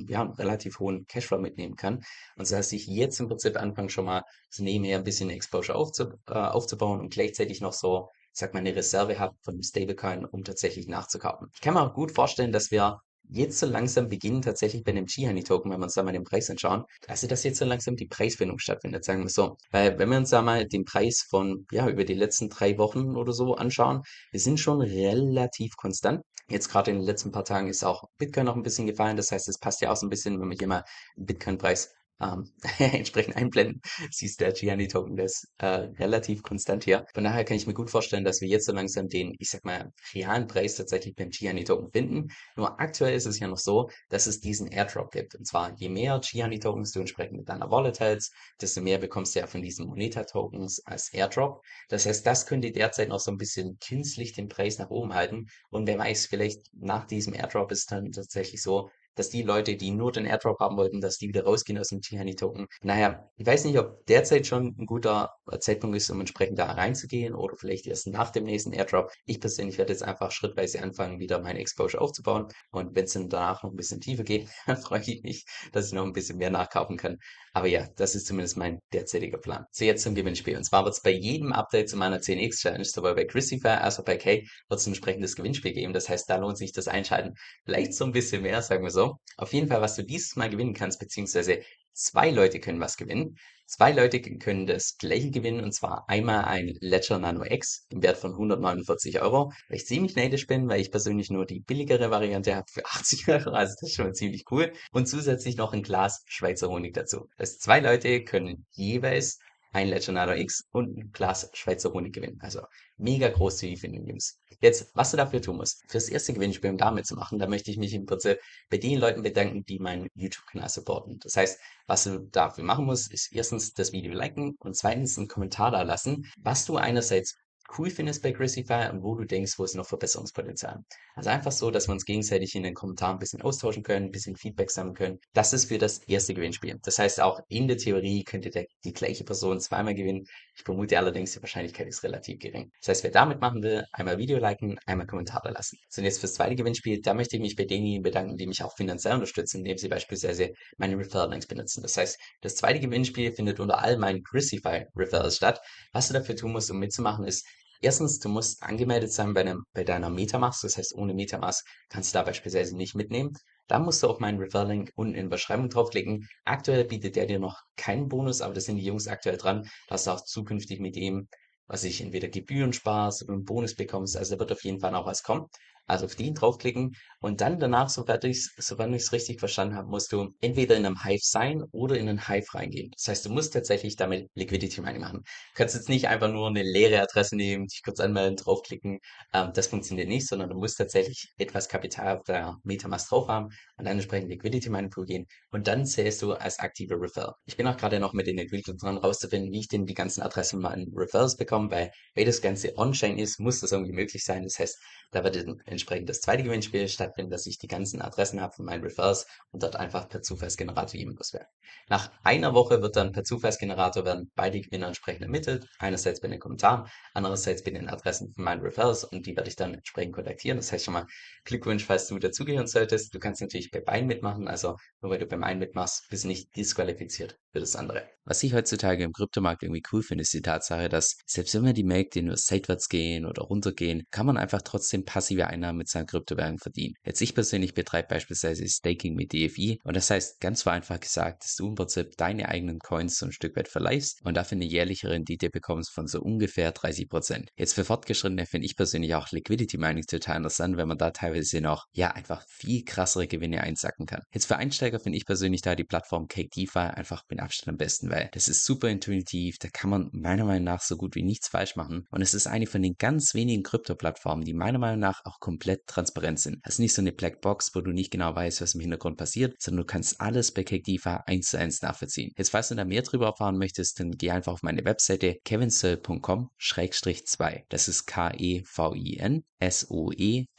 ja, 0.08 0.22
einen 0.22 0.32
relativ 0.32 0.78
hohen 0.78 1.06
Cashflow 1.06 1.38
mitnehmen 1.38 1.76
kann. 1.76 2.00
Und 2.36 2.46
so 2.46 2.56
dass 2.56 2.72
ich 2.72 2.86
jetzt 2.86 3.20
im 3.20 3.28
Prinzip 3.28 3.56
anfange 3.56 3.90
schon 3.90 4.06
mal 4.06 4.22
so 4.50 4.62
nebenher 4.62 4.98
ein 4.98 5.04
bisschen 5.04 5.30
Exposure 5.30 5.76
aufzu, 5.76 6.12
äh, 6.28 6.34
aufzubauen 6.34 7.00
und 7.00 7.12
gleichzeitig 7.12 7.60
noch 7.60 7.72
so 7.72 8.08
sag 8.34 8.52
mal, 8.52 8.60
eine 8.60 8.74
Reserve 8.74 9.18
habe 9.18 9.36
von 9.42 9.54
dem 9.54 9.62
Stablecoin, 9.62 10.24
um 10.24 10.42
tatsächlich 10.44 10.88
nachzukaufen. 10.88 11.48
Ich 11.54 11.60
kann 11.60 11.74
mir 11.74 11.82
auch 11.82 11.94
gut 11.94 12.10
vorstellen, 12.10 12.52
dass 12.52 12.70
wir 12.70 13.00
jetzt 13.28 13.58
so 13.58 13.66
langsam 13.66 14.08
beginnen, 14.08 14.42
tatsächlich 14.42 14.84
bei 14.84 14.92
einem 14.92 15.06
G-Honey-Token, 15.06 15.70
wenn 15.70 15.80
wir 15.80 15.84
uns 15.84 15.94
da 15.94 16.02
mal 16.02 16.12
den 16.12 16.24
Preis 16.24 16.50
anschauen, 16.50 16.84
also 17.08 17.26
dass 17.26 17.44
jetzt 17.44 17.58
so 17.58 17.64
langsam 17.64 17.96
die 17.96 18.06
Preisfindung 18.06 18.58
stattfindet, 18.58 19.04
sagen 19.04 19.22
wir 19.22 19.30
so. 19.30 19.56
Weil 19.70 19.98
wenn 19.98 20.10
wir 20.10 20.18
uns 20.18 20.30
da 20.30 20.42
mal 20.42 20.66
den 20.66 20.84
Preis 20.84 21.24
von, 21.28 21.66
ja, 21.70 21.88
über 21.88 22.04
die 22.04 22.14
letzten 22.14 22.48
drei 22.48 22.78
Wochen 22.78 23.16
oder 23.16 23.32
so 23.32 23.54
anschauen, 23.54 24.02
wir 24.30 24.40
sind 24.40 24.60
schon 24.60 24.80
relativ 24.80 25.76
konstant. 25.76 26.22
Jetzt 26.48 26.68
gerade 26.68 26.90
in 26.90 26.98
den 26.98 27.06
letzten 27.06 27.32
paar 27.32 27.44
Tagen 27.44 27.68
ist 27.68 27.84
auch 27.84 28.04
Bitcoin 28.18 28.44
noch 28.44 28.56
ein 28.56 28.62
bisschen 28.62 28.86
gefallen. 28.86 29.16
Das 29.16 29.30
heißt, 29.32 29.48
es 29.48 29.58
passt 29.58 29.80
ja 29.80 29.90
auch 29.90 29.96
so 29.96 30.06
ein 30.06 30.10
bisschen, 30.10 30.38
wenn 30.40 30.48
man 30.48 30.58
hier 30.58 30.68
mal 30.68 30.84
Bitcoin-Preis 31.16 31.90
ähm, 32.20 32.50
entsprechend 32.78 33.36
einblenden, 33.36 33.80
siehst 34.10 34.40
der 34.40 34.52
Gianni-Token, 34.52 35.16
der 35.16 35.26
ist 35.26 35.48
äh, 35.58 35.66
relativ 35.66 36.42
konstant 36.42 36.84
hier. 36.84 37.06
Von 37.14 37.24
daher 37.24 37.44
kann 37.44 37.56
ich 37.56 37.66
mir 37.66 37.74
gut 37.74 37.90
vorstellen, 37.90 38.24
dass 38.24 38.40
wir 38.40 38.48
jetzt 38.48 38.66
so 38.66 38.72
langsam 38.72 39.08
den, 39.08 39.34
ich 39.38 39.50
sag 39.50 39.64
mal, 39.64 39.92
realen 40.14 40.46
Preis 40.46 40.76
tatsächlich 40.76 41.14
beim 41.14 41.30
Gianni-Token 41.30 41.90
finden. 41.90 42.28
Nur 42.56 42.80
aktuell 42.80 43.14
ist 43.14 43.26
es 43.26 43.38
ja 43.38 43.48
noch 43.48 43.58
so, 43.58 43.90
dass 44.08 44.26
es 44.26 44.40
diesen 44.40 44.68
Airdrop 44.68 45.10
gibt. 45.10 45.34
Und 45.34 45.46
zwar, 45.46 45.74
je 45.76 45.88
mehr 45.88 46.20
Gianni-Tokens 46.20 46.92
du 46.92 47.00
entsprechend 47.00 47.38
mit 47.38 47.48
deiner 47.48 47.70
Wallet 47.70 48.00
hältst, 48.00 48.32
desto 48.60 48.80
mehr 48.80 48.98
bekommst 48.98 49.34
du 49.34 49.40
ja 49.40 49.46
von 49.46 49.62
diesen 49.62 49.86
Moneta-Tokens 49.86 50.84
als 50.86 51.12
Airdrop. 51.12 51.62
Das 51.88 52.06
heißt, 52.06 52.26
das 52.26 52.46
könnte 52.46 52.70
derzeit 52.70 53.08
noch 53.08 53.20
so 53.20 53.30
ein 53.30 53.38
bisschen 53.38 53.78
künstlich 53.78 54.32
den 54.32 54.48
Preis 54.48 54.78
nach 54.78 54.90
oben 54.90 55.14
halten. 55.14 55.46
Und 55.70 55.86
wer 55.86 55.98
weiß, 55.98 56.26
vielleicht 56.26 56.70
nach 56.74 57.06
diesem 57.06 57.34
Airdrop 57.34 57.72
ist 57.72 57.90
dann 57.90 58.12
tatsächlich 58.12 58.62
so, 58.62 58.90
dass 59.14 59.30
die 59.30 59.42
Leute, 59.42 59.76
die 59.76 59.90
nur 59.90 60.12
den 60.12 60.26
Airdrop 60.26 60.60
haben 60.60 60.76
wollten, 60.76 61.00
dass 61.00 61.18
die 61.18 61.28
wieder 61.28 61.44
rausgehen 61.44 61.78
aus 61.78 61.88
dem 61.88 62.00
Tihani-Token. 62.00 62.66
Naja, 62.82 63.28
ich 63.36 63.46
weiß 63.46 63.64
nicht, 63.64 63.78
ob 63.78 64.04
derzeit 64.06 64.46
schon 64.46 64.74
ein 64.78 64.86
guter 64.86 65.34
Zeitpunkt 65.60 65.96
ist, 65.96 66.10
um 66.10 66.20
entsprechend 66.20 66.58
da 66.58 66.66
reinzugehen 66.72 67.34
oder 67.34 67.56
vielleicht 67.56 67.86
erst 67.86 68.06
nach 68.08 68.30
dem 68.30 68.44
nächsten 68.44 68.72
Airdrop. 68.72 69.10
Ich 69.26 69.40
persönlich 69.40 69.78
werde 69.78 69.92
jetzt 69.92 70.02
einfach 70.02 70.30
schrittweise 70.30 70.82
anfangen, 70.82 71.20
wieder 71.20 71.40
meine 71.40 71.60
Exposure 71.60 72.02
aufzubauen. 72.02 72.48
Und 72.70 72.94
wenn 72.94 73.04
es 73.04 73.12
dann 73.12 73.28
danach 73.28 73.62
noch 73.62 73.70
ein 73.70 73.76
bisschen 73.76 74.00
tiefer 74.00 74.24
geht, 74.24 74.48
dann 74.66 74.76
freue 74.76 75.00
ich 75.00 75.22
mich, 75.22 75.44
dass 75.72 75.88
ich 75.88 75.92
noch 75.92 76.04
ein 76.04 76.12
bisschen 76.12 76.38
mehr 76.38 76.50
nachkaufen 76.50 76.96
kann. 76.96 77.18
Aber 77.52 77.68
ja, 77.68 77.86
das 77.96 78.14
ist 78.14 78.26
zumindest 78.26 78.56
mein 78.56 78.80
derzeitiger 78.92 79.38
Plan. 79.38 79.64
So, 79.70 79.84
jetzt 79.84 80.02
zum 80.02 80.14
Gewinnspiel. 80.14 80.56
Und 80.56 80.64
zwar 80.64 80.84
wird 80.84 80.94
es 80.94 81.02
bei 81.02 81.10
jedem 81.10 81.52
Update 81.52 81.88
zu 81.88 81.96
meiner 81.96 82.18
10x 82.18 82.60
Challenge, 82.60 82.84
sowohl 82.84 83.14
bei 83.14 83.24
Christopher 83.24 83.82
als 83.82 84.00
auch 84.00 84.04
bei 84.04 84.16
Kay, 84.16 84.48
wird 84.68 84.80
es 84.80 84.86
ein 84.86 84.90
entsprechendes 84.90 85.36
Gewinnspiel 85.36 85.72
geben. 85.72 85.92
Das 85.92 86.08
heißt, 86.08 86.28
da 86.28 86.36
lohnt 86.36 86.58
sich 86.58 86.72
das 86.72 86.88
Einschalten. 86.88 87.34
Vielleicht 87.64 87.94
so 87.94 88.04
ein 88.04 88.12
bisschen 88.12 88.42
mehr, 88.42 88.60
sagen 88.62 88.82
wir 88.82 88.90
so. 88.90 89.03
Auf 89.36 89.52
jeden 89.52 89.68
Fall, 89.68 89.80
was 89.80 89.96
du 89.96 90.04
dieses 90.04 90.36
Mal 90.36 90.50
gewinnen 90.50 90.74
kannst, 90.74 91.00
beziehungsweise 91.00 91.62
zwei 91.92 92.30
Leute 92.30 92.60
können 92.60 92.80
was 92.80 92.96
gewinnen. 92.96 93.36
Zwei 93.66 93.92
Leute 93.92 94.20
können 94.20 94.66
das 94.66 94.98
gleiche 94.98 95.30
gewinnen 95.30 95.64
und 95.64 95.72
zwar 95.72 96.08
einmal 96.08 96.44
ein 96.44 96.76
Ledger 96.80 97.18
Nano 97.18 97.44
X 97.44 97.86
im 97.88 98.02
Wert 98.02 98.18
von 98.18 98.32
149 98.32 99.22
Euro. 99.22 99.52
Weil 99.68 99.78
ich 99.78 99.86
ziemlich 99.86 100.16
neidisch 100.16 100.46
bin, 100.46 100.68
weil 100.68 100.80
ich 100.80 100.90
persönlich 100.90 101.30
nur 101.30 101.46
die 101.46 101.60
billigere 101.60 102.10
Variante 102.10 102.54
habe 102.54 102.66
für 102.70 102.84
80 102.84 103.28
Euro. 103.28 103.50
Also 103.50 103.74
das 103.80 103.90
ist 103.90 103.96
schon 103.96 104.14
ziemlich 104.14 104.44
cool. 104.50 104.72
Und 104.92 105.08
zusätzlich 105.08 105.56
noch 105.56 105.72
ein 105.72 105.82
Glas 105.82 106.22
Schweizer 106.26 106.68
Honig 106.68 106.92
dazu. 106.94 107.28
Das 107.38 107.58
zwei 107.58 107.80
Leute 107.80 108.22
können 108.22 108.66
jeweils 108.72 109.38
ein 109.74 109.88
Ledger 109.88 110.12
Nano 110.12 110.32
X 110.34 110.64
und 110.70 110.96
ein 110.96 111.12
Glas 111.12 111.50
Schweizer 111.52 111.92
Honig 111.92 112.14
gewinnen. 112.14 112.38
Also 112.40 112.62
mega 112.96 113.28
großzügig 113.28 113.80
für 113.80 113.88
den 113.88 114.04
News. 114.04 114.38
Jetzt, 114.60 114.90
was 114.94 115.10
du 115.10 115.16
dafür 115.16 115.42
tun 115.42 115.56
musst, 115.56 115.82
fürs 115.88 116.08
erste 116.08 116.32
Gewinnspiel, 116.32 116.70
um 116.70 116.78
damit 116.78 117.06
zu 117.06 117.16
machen, 117.16 117.40
da 117.40 117.48
möchte 117.48 117.72
ich 117.72 117.76
mich 117.76 117.92
im 117.92 118.06
Prinzip 118.06 118.38
bei 118.70 118.78
den 118.78 119.00
Leuten 119.00 119.22
bedanken, 119.22 119.64
die 119.64 119.80
meinen 119.80 120.08
YouTube-Kanal 120.14 120.68
supporten. 120.68 121.18
Das 121.18 121.36
heißt, 121.36 121.58
was 121.88 122.04
du 122.04 122.20
dafür 122.20 122.62
machen 122.62 122.86
musst, 122.86 123.12
ist 123.12 123.32
erstens 123.32 123.74
das 123.74 123.92
Video 123.92 124.14
liken 124.14 124.54
und 124.60 124.76
zweitens 124.76 125.18
einen 125.18 125.28
Kommentar 125.28 125.72
da 125.72 125.82
lassen, 125.82 126.30
was 126.38 126.64
du 126.66 126.76
einerseits 126.76 127.36
cool 127.78 127.90
findest 127.90 128.22
bei 128.22 128.32
Gracify 128.32 128.90
und 128.92 129.02
wo 129.02 129.14
du 129.14 129.24
denkst, 129.24 129.58
wo 129.58 129.64
es 129.64 129.74
noch 129.74 129.86
Verbesserungspotenzial. 129.86 130.84
Also 131.14 131.30
einfach 131.30 131.52
so, 131.52 131.70
dass 131.70 131.88
wir 131.88 131.92
uns 131.92 132.04
gegenseitig 132.04 132.54
in 132.54 132.62
den 132.62 132.74
Kommentaren 132.74 133.16
ein 133.16 133.18
bisschen 133.18 133.42
austauschen 133.42 133.82
können, 133.82 134.06
ein 134.06 134.10
bisschen 134.10 134.36
Feedback 134.36 134.70
sammeln 134.70 134.94
können. 134.94 135.18
Das 135.32 135.52
ist 135.52 135.66
für 135.66 135.78
das 135.78 135.98
erste 136.04 136.34
Gewinnspiel. 136.34 136.78
Das 136.82 136.98
heißt, 136.98 137.20
auch 137.20 137.40
in 137.48 137.68
der 137.68 137.76
Theorie 137.76 138.24
könnte 138.24 138.50
der, 138.50 138.66
die 138.84 138.92
gleiche 138.92 139.24
Person 139.24 139.60
zweimal 139.60 139.94
gewinnen. 139.94 140.24
Ich 140.56 140.62
vermute 140.62 140.98
allerdings, 140.98 141.32
die 141.32 141.42
Wahrscheinlichkeit 141.42 141.86
ist 141.88 142.02
relativ 142.02 142.38
gering. 142.38 142.70
Das 142.80 142.88
heißt, 142.88 143.04
wer 143.04 143.10
damit 143.10 143.40
machen 143.40 143.62
will, 143.62 143.84
einmal 143.92 144.18
Video 144.18 144.38
liken, 144.38 144.78
einmal 144.86 145.06
Kommentare 145.06 145.50
lassen. 145.50 145.78
So, 145.88 146.00
und 146.00 146.04
jetzt 146.04 146.20
fürs 146.20 146.34
zweite 146.34 146.54
Gewinnspiel, 146.54 147.00
da 147.00 147.14
möchte 147.14 147.36
ich 147.36 147.42
mich 147.42 147.56
bei 147.56 147.64
denjenigen 147.64 148.02
bedanken, 148.02 148.36
die 148.36 148.46
mich 148.46 148.62
auch 148.62 148.74
finanziell 148.76 149.14
unterstützen, 149.14 149.58
indem 149.58 149.78
sie 149.78 149.88
beispielsweise 149.88 150.50
meine 150.76 150.96
Referral-Links 150.98 151.46
benutzen. 151.46 151.82
Das 151.82 151.96
heißt, 151.96 152.18
das 152.40 152.56
zweite 152.56 152.80
Gewinnspiel 152.80 153.32
findet 153.32 153.60
unter 153.60 153.78
all 153.82 153.96
meinen 153.98 154.22
Gracify 154.22 154.86
Referrals 154.96 155.36
statt. 155.36 155.60
Was 155.92 156.08
du 156.08 156.14
dafür 156.14 156.36
tun 156.36 156.52
musst, 156.52 156.70
um 156.70 156.78
mitzumachen, 156.78 157.24
ist 157.26 157.46
Erstens, 157.80 158.18
du 158.18 158.28
musst 158.28 158.62
angemeldet 158.62 159.12
sein 159.12 159.34
bei, 159.34 159.40
einem, 159.42 159.64
bei 159.72 159.84
deiner 159.84 160.10
Metamask. 160.10 160.62
Das 160.62 160.76
heißt, 160.76 160.94
ohne 160.94 161.14
Metamask 161.14 161.66
kannst 161.88 162.14
du 162.14 162.18
da 162.18 162.24
beispielsweise 162.24 162.76
nicht 162.76 162.94
mitnehmen. 162.94 163.32
Dann 163.66 163.84
musst 163.84 164.02
du 164.02 164.08
auf 164.08 164.20
meinen 164.20 164.38
Referral-Link 164.38 164.92
unten 164.94 165.14
in 165.14 165.26
der 165.26 165.36
Beschreibung 165.36 165.68
draufklicken. 165.68 166.28
Aktuell 166.44 166.84
bietet 166.84 167.16
der 167.16 167.26
dir 167.26 167.38
noch 167.38 167.60
keinen 167.76 168.08
Bonus, 168.08 168.40
aber 168.40 168.54
das 168.54 168.64
sind 168.64 168.76
die 168.76 168.84
Jungs 168.84 169.08
aktuell 169.08 169.36
dran, 169.36 169.68
dass 169.88 170.04
du 170.04 170.10
auch 170.10 170.24
zukünftig 170.24 170.80
mit 170.80 170.96
ihm, 170.96 171.28
was 171.66 171.84
ich 171.84 172.00
entweder 172.00 172.28
Gebühren 172.28 172.72
sparst 172.72 173.22
oder 173.22 173.32
einen 173.32 173.44
Bonus 173.44 173.74
bekommst. 173.74 174.16
Also 174.16 174.34
da 174.34 174.40
wird 174.40 174.52
auf 174.52 174.64
jeden 174.64 174.80
Fall 174.80 174.92
noch 174.92 175.06
was 175.06 175.22
kommen. 175.22 175.46
Also 175.86 176.06
auf 176.06 176.14
den 176.14 176.34
draufklicken 176.34 176.96
und 177.20 177.40
dann 177.40 177.58
danach, 177.58 177.88
soweit 177.88 178.24
ich 178.24 178.48
es 178.56 179.12
richtig 179.12 179.38
verstanden 179.40 179.76
habe, 179.76 179.88
musst 179.88 180.12
du 180.12 180.34
entweder 180.40 180.76
in 180.76 180.86
einem 180.86 181.02
Hive 181.02 181.20
sein 181.22 181.62
oder 181.72 181.96
in 181.98 182.08
einen 182.08 182.26
Hive 182.26 182.54
reingehen. 182.54 182.90
Das 182.96 183.08
heißt, 183.08 183.26
du 183.26 183.30
musst 183.30 183.52
tatsächlich 183.52 183.96
damit 183.96 184.28
Liquidity 184.34 184.80
Mining 184.80 185.00
machen. 185.00 185.18
Du 185.18 185.54
kannst 185.54 185.74
jetzt 185.74 185.88
nicht 185.88 186.08
einfach 186.08 186.30
nur 186.30 186.48
eine 186.48 186.62
leere 186.62 187.00
Adresse 187.02 187.36
nehmen, 187.36 187.66
dich 187.66 187.82
kurz 187.82 188.00
anmelden, 188.00 188.36
draufklicken. 188.36 188.98
Ähm, 189.32 189.52
das 189.54 189.66
funktioniert 189.66 190.08
nicht, 190.08 190.26
sondern 190.26 190.50
du 190.50 190.56
musst 190.56 190.78
tatsächlich 190.78 191.32
etwas 191.38 191.68
Kapital 191.68 192.18
auf 192.18 192.24
der 192.24 192.56
Metamask 192.62 193.08
drauf 193.08 193.28
haben 193.28 193.46
und 193.76 193.84
dann 193.84 193.94
entsprechend 193.94 194.30
Liquidity 194.30 194.70
Mining 194.70 194.90
Pool 194.90 195.06
gehen 195.06 195.26
und 195.50 195.66
dann 195.66 195.86
zählst 195.86 196.22
du 196.22 196.32
als 196.32 196.58
aktive 196.58 196.94
Referral. 197.00 197.34
Ich 197.46 197.56
bin 197.56 197.66
auch 197.66 197.76
gerade 197.76 198.00
noch 198.00 198.12
mit 198.12 198.26
den 198.26 198.38
Entwicklern 198.38 198.76
dran 198.76 198.98
rauszufinden, 198.98 199.52
wie 199.52 199.60
ich 199.60 199.68
denn 199.68 199.86
die 199.86 199.94
ganzen 199.94 200.22
Adressen 200.22 200.60
mal 200.60 200.74
in 200.74 200.92
Referrals 200.94 201.36
bekomme, 201.36 201.70
weil 201.70 201.90
wenn 202.14 202.26
das 202.26 202.40
Ganze 202.40 202.76
on-chain 202.76 203.18
ist, 203.18 203.40
muss 203.40 203.60
das 203.60 203.72
irgendwie 203.72 203.92
möglich 203.92 204.24
sein. 204.24 204.44
Das 204.44 204.58
heißt, 204.58 204.78
da 205.10 205.24
wird 205.24 205.36
entsprechend 205.74 206.08
das 206.08 206.20
zweite 206.20 206.42
Gewinnspiel 206.42 206.88
stattfinden, 206.88 207.30
dass 207.30 207.46
ich 207.46 207.58
die 207.58 207.68
ganzen 207.68 208.00
Adressen 208.00 208.40
habe 208.40 208.54
von 208.54 208.64
meinen 208.64 208.82
Refers 208.82 209.26
und 209.50 209.62
dort 209.62 209.76
einfach 209.76 210.08
per 210.08 210.22
Zufallsgenerator 210.22 210.98
jemand 210.98 211.18
loswerden. 211.18 211.48
Nach 211.88 212.10
einer 212.22 212.54
Woche 212.54 212.80
wird 212.82 212.96
dann 212.96 213.12
per 213.12 213.24
Zufallsgenerator 213.24 214.04
werden 214.04 214.30
beide 214.34 214.60
Gewinner 214.60 214.86
entsprechend 214.86 215.22
ermittelt. 215.22 215.66
Einerseits 215.78 216.20
bei 216.20 216.28
den 216.28 216.40
Kommentaren, 216.40 216.88
andererseits 217.12 217.62
bei 217.62 217.70
den 217.70 217.88
Adressen 217.88 218.32
von 218.32 218.44
meinen 218.44 218.62
Refers 218.62 219.04
und 219.04 219.26
die 219.26 219.36
werde 219.36 219.48
ich 219.48 219.56
dann 219.56 219.74
entsprechend 219.74 220.14
kontaktieren. 220.14 220.56
Das 220.56 220.72
heißt 220.72 220.84
schon 220.84 220.94
mal 220.94 221.06
Glückwunsch, 221.44 221.84
falls 221.84 222.08
du 222.08 222.18
dazugehören 222.18 222.66
solltest. 222.66 223.14
Du 223.14 223.18
kannst 223.18 223.40
natürlich 223.40 223.70
bei 223.70 223.80
beiden 223.80 224.06
mitmachen, 224.06 224.48
also 224.48 224.76
nur 225.00 225.10
weil 225.10 225.18
du 225.18 225.26
beim 225.26 225.44
einen 225.44 225.60
mitmachst, 225.60 226.08
bist 226.08 226.24
du 226.24 226.28
nicht 226.28 226.56
disqualifiziert 226.56 227.38
für 227.52 227.60
das 227.60 227.76
andere. 227.76 228.08
Was 228.24 228.42
ich 228.42 228.54
heutzutage 228.54 229.04
im 229.04 229.12
Kryptomarkt 229.12 229.62
irgendwie 229.62 229.82
cool 229.92 230.02
finde, 230.02 230.22
ist 230.22 230.32
die 230.32 230.40
Tatsache, 230.40 230.88
dass 230.88 231.18
selbst 231.26 231.54
wenn 231.54 231.66
wir 231.66 231.74
die 231.74 231.84
Märkte 231.84 232.22
nur 232.22 232.38
seitwärts 232.38 232.88
gehen 232.88 233.26
oder 233.26 233.42
runtergehen, 233.42 234.04
kann 234.10 234.24
man 234.24 234.38
einfach 234.38 234.62
trotzdem 234.62 235.04
passive 235.04 235.46
Einnahmen 235.46 235.63
mit 235.72 235.88
seiner 235.88 236.06
Kryptowährung 236.06 236.58
verdienen. 236.58 236.94
Jetzt 237.04 237.20
ich 237.20 237.34
persönlich 237.34 237.74
betreibe 237.74 238.08
beispielsweise 238.08 238.68
Staking 238.68 239.14
mit 239.14 239.32
DFI 239.32 239.80
und 239.84 239.96
das 239.96 240.10
heißt 240.10 240.40
ganz 240.40 240.62
vereinfacht 240.62 241.02
gesagt, 241.02 241.44
dass 241.44 241.56
du 241.56 241.68
im 241.68 241.74
Prinzip 241.74 242.16
deine 242.16 242.48
eigenen 242.48 242.78
Coins 242.78 243.16
so 243.18 243.26
ein 243.26 243.32
Stück 243.32 243.56
weit 243.56 243.68
verleihst 243.68 244.20
und 244.24 244.36
dafür 244.36 244.56
eine 244.56 244.64
jährliche 244.64 245.10
Rendite 245.10 245.50
bekommst 245.50 245.92
von 245.92 246.06
so 246.06 246.20
ungefähr 246.20 246.74
30%. 246.74 247.46
Jetzt 247.56 247.74
für 247.74 247.84
Fortgeschrittene 247.84 248.46
finde 248.46 248.66
ich 248.66 248.76
persönlich 248.76 249.14
auch 249.14 249.30
Liquidity 249.30 249.78
Mining 249.78 250.04
total 250.04 250.38
interessant, 250.38 250.76
wenn 250.76 250.88
man 250.88 250.98
da 250.98 251.10
teilweise 251.10 251.60
noch, 251.60 251.84
ja, 251.92 252.12
einfach 252.12 252.44
viel 252.48 252.84
krassere 252.84 253.26
Gewinne 253.26 253.62
einsacken 253.62 254.06
kann. 254.06 254.22
Jetzt 254.32 254.46
für 254.46 254.56
Einsteiger 254.56 255.00
finde 255.00 255.18
ich 255.18 255.26
persönlich 255.26 255.62
da 255.62 255.74
die 255.74 255.84
Plattform 255.84 256.28
Cake 256.28 256.50
DeFi 256.54 256.78
einfach 256.78 257.22
mit 257.28 257.40
Abstand 257.40 257.68
am 257.68 257.76
besten, 257.76 258.10
weil 258.10 258.28
das 258.32 258.48
ist 258.48 258.64
super 258.64 258.88
intuitiv, 258.88 259.58
da 259.58 259.68
kann 259.68 259.90
man 259.90 260.10
meiner 260.12 260.44
Meinung 260.44 260.64
nach 260.64 260.82
so 260.82 260.96
gut 260.96 261.14
wie 261.14 261.22
nichts 261.22 261.48
falsch 261.48 261.76
machen 261.76 262.06
und 262.10 262.22
es 262.22 262.34
ist 262.34 262.46
eine 262.46 262.66
von 262.66 262.82
den 262.82 262.94
ganz 262.98 263.34
wenigen 263.34 263.62
Krypto-Plattformen, 263.62 264.44
die 264.44 264.54
meiner 264.54 264.78
Meinung 264.78 265.00
nach 265.00 265.20
auch 265.24 265.40
komplett 265.54 265.86
transparent 265.86 266.40
sind. 266.40 266.58
Es 266.64 266.74
ist 266.74 266.80
nicht 266.80 266.92
so 266.94 267.00
eine 267.00 267.12
Blackbox, 267.12 267.74
wo 267.74 267.80
du 267.80 267.92
nicht 267.92 268.10
genau 268.10 268.34
weißt, 268.34 268.60
was 268.60 268.74
im 268.74 268.80
Hintergrund 268.80 269.16
passiert, 269.16 269.54
sondern 269.60 269.82
du 269.82 269.86
kannst 269.86 270.20
alles 270.20 270.52
bei 270.52 270.64
DeFi 270.64 271.18
eins 271.26 271.50
zu 271.50 271.58
eins 271.58 271.80
nachvollziehen. 271.80 272.32
Jetzt, 272.36 272.50
falls 272.50 272.66
du 272.68 272.74
da 272.74 272.84
mehr 272.84 273.02
drüber 273.02 273.26
erfahren 273.26 273.56
möchtest, 273.56 274.00
dann 274.00 274.10
geh 274.10 274.32
einfach 274.32 274.52
auf 274.52 274.64
meine 274.64 274.84
Webseite 274.84 275.36
kevinsoe.com-2. 275.44 277.62
Das 277.68 277.86
ist 277.88 278.06
K-E-V-I-N 278.06 279.44
S-O-E-L-L.com 279.60 280.56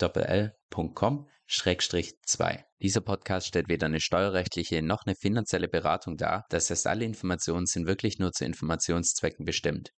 Schrägstrich 1.48 2.14
2. 2.26 2.66
Dieser 2.82 3.02
Podcast 3.02 3.48
stellt 3.48 3.70
weder 3.70 3.86
eine 3.86 4.00
steuerrechtliche 4.00 4.82
noch 4.82 5.06
eine 5.06 5.16
finanzielle 5.16 5.68
Beratung 5.68 6.18
dar. 6.18 6.46
Das 6.50 6.70
heißt, 6.70 6.88
alle 6.88 7.06
Informationen 7.06 7.68
sind 7.68 7.86
wirklich 7.86 8.18
nur 8.18 8.32
zu 8.32 8.46
Informationszwecken 8.46 9.46
bestimmt. 9.46 9.92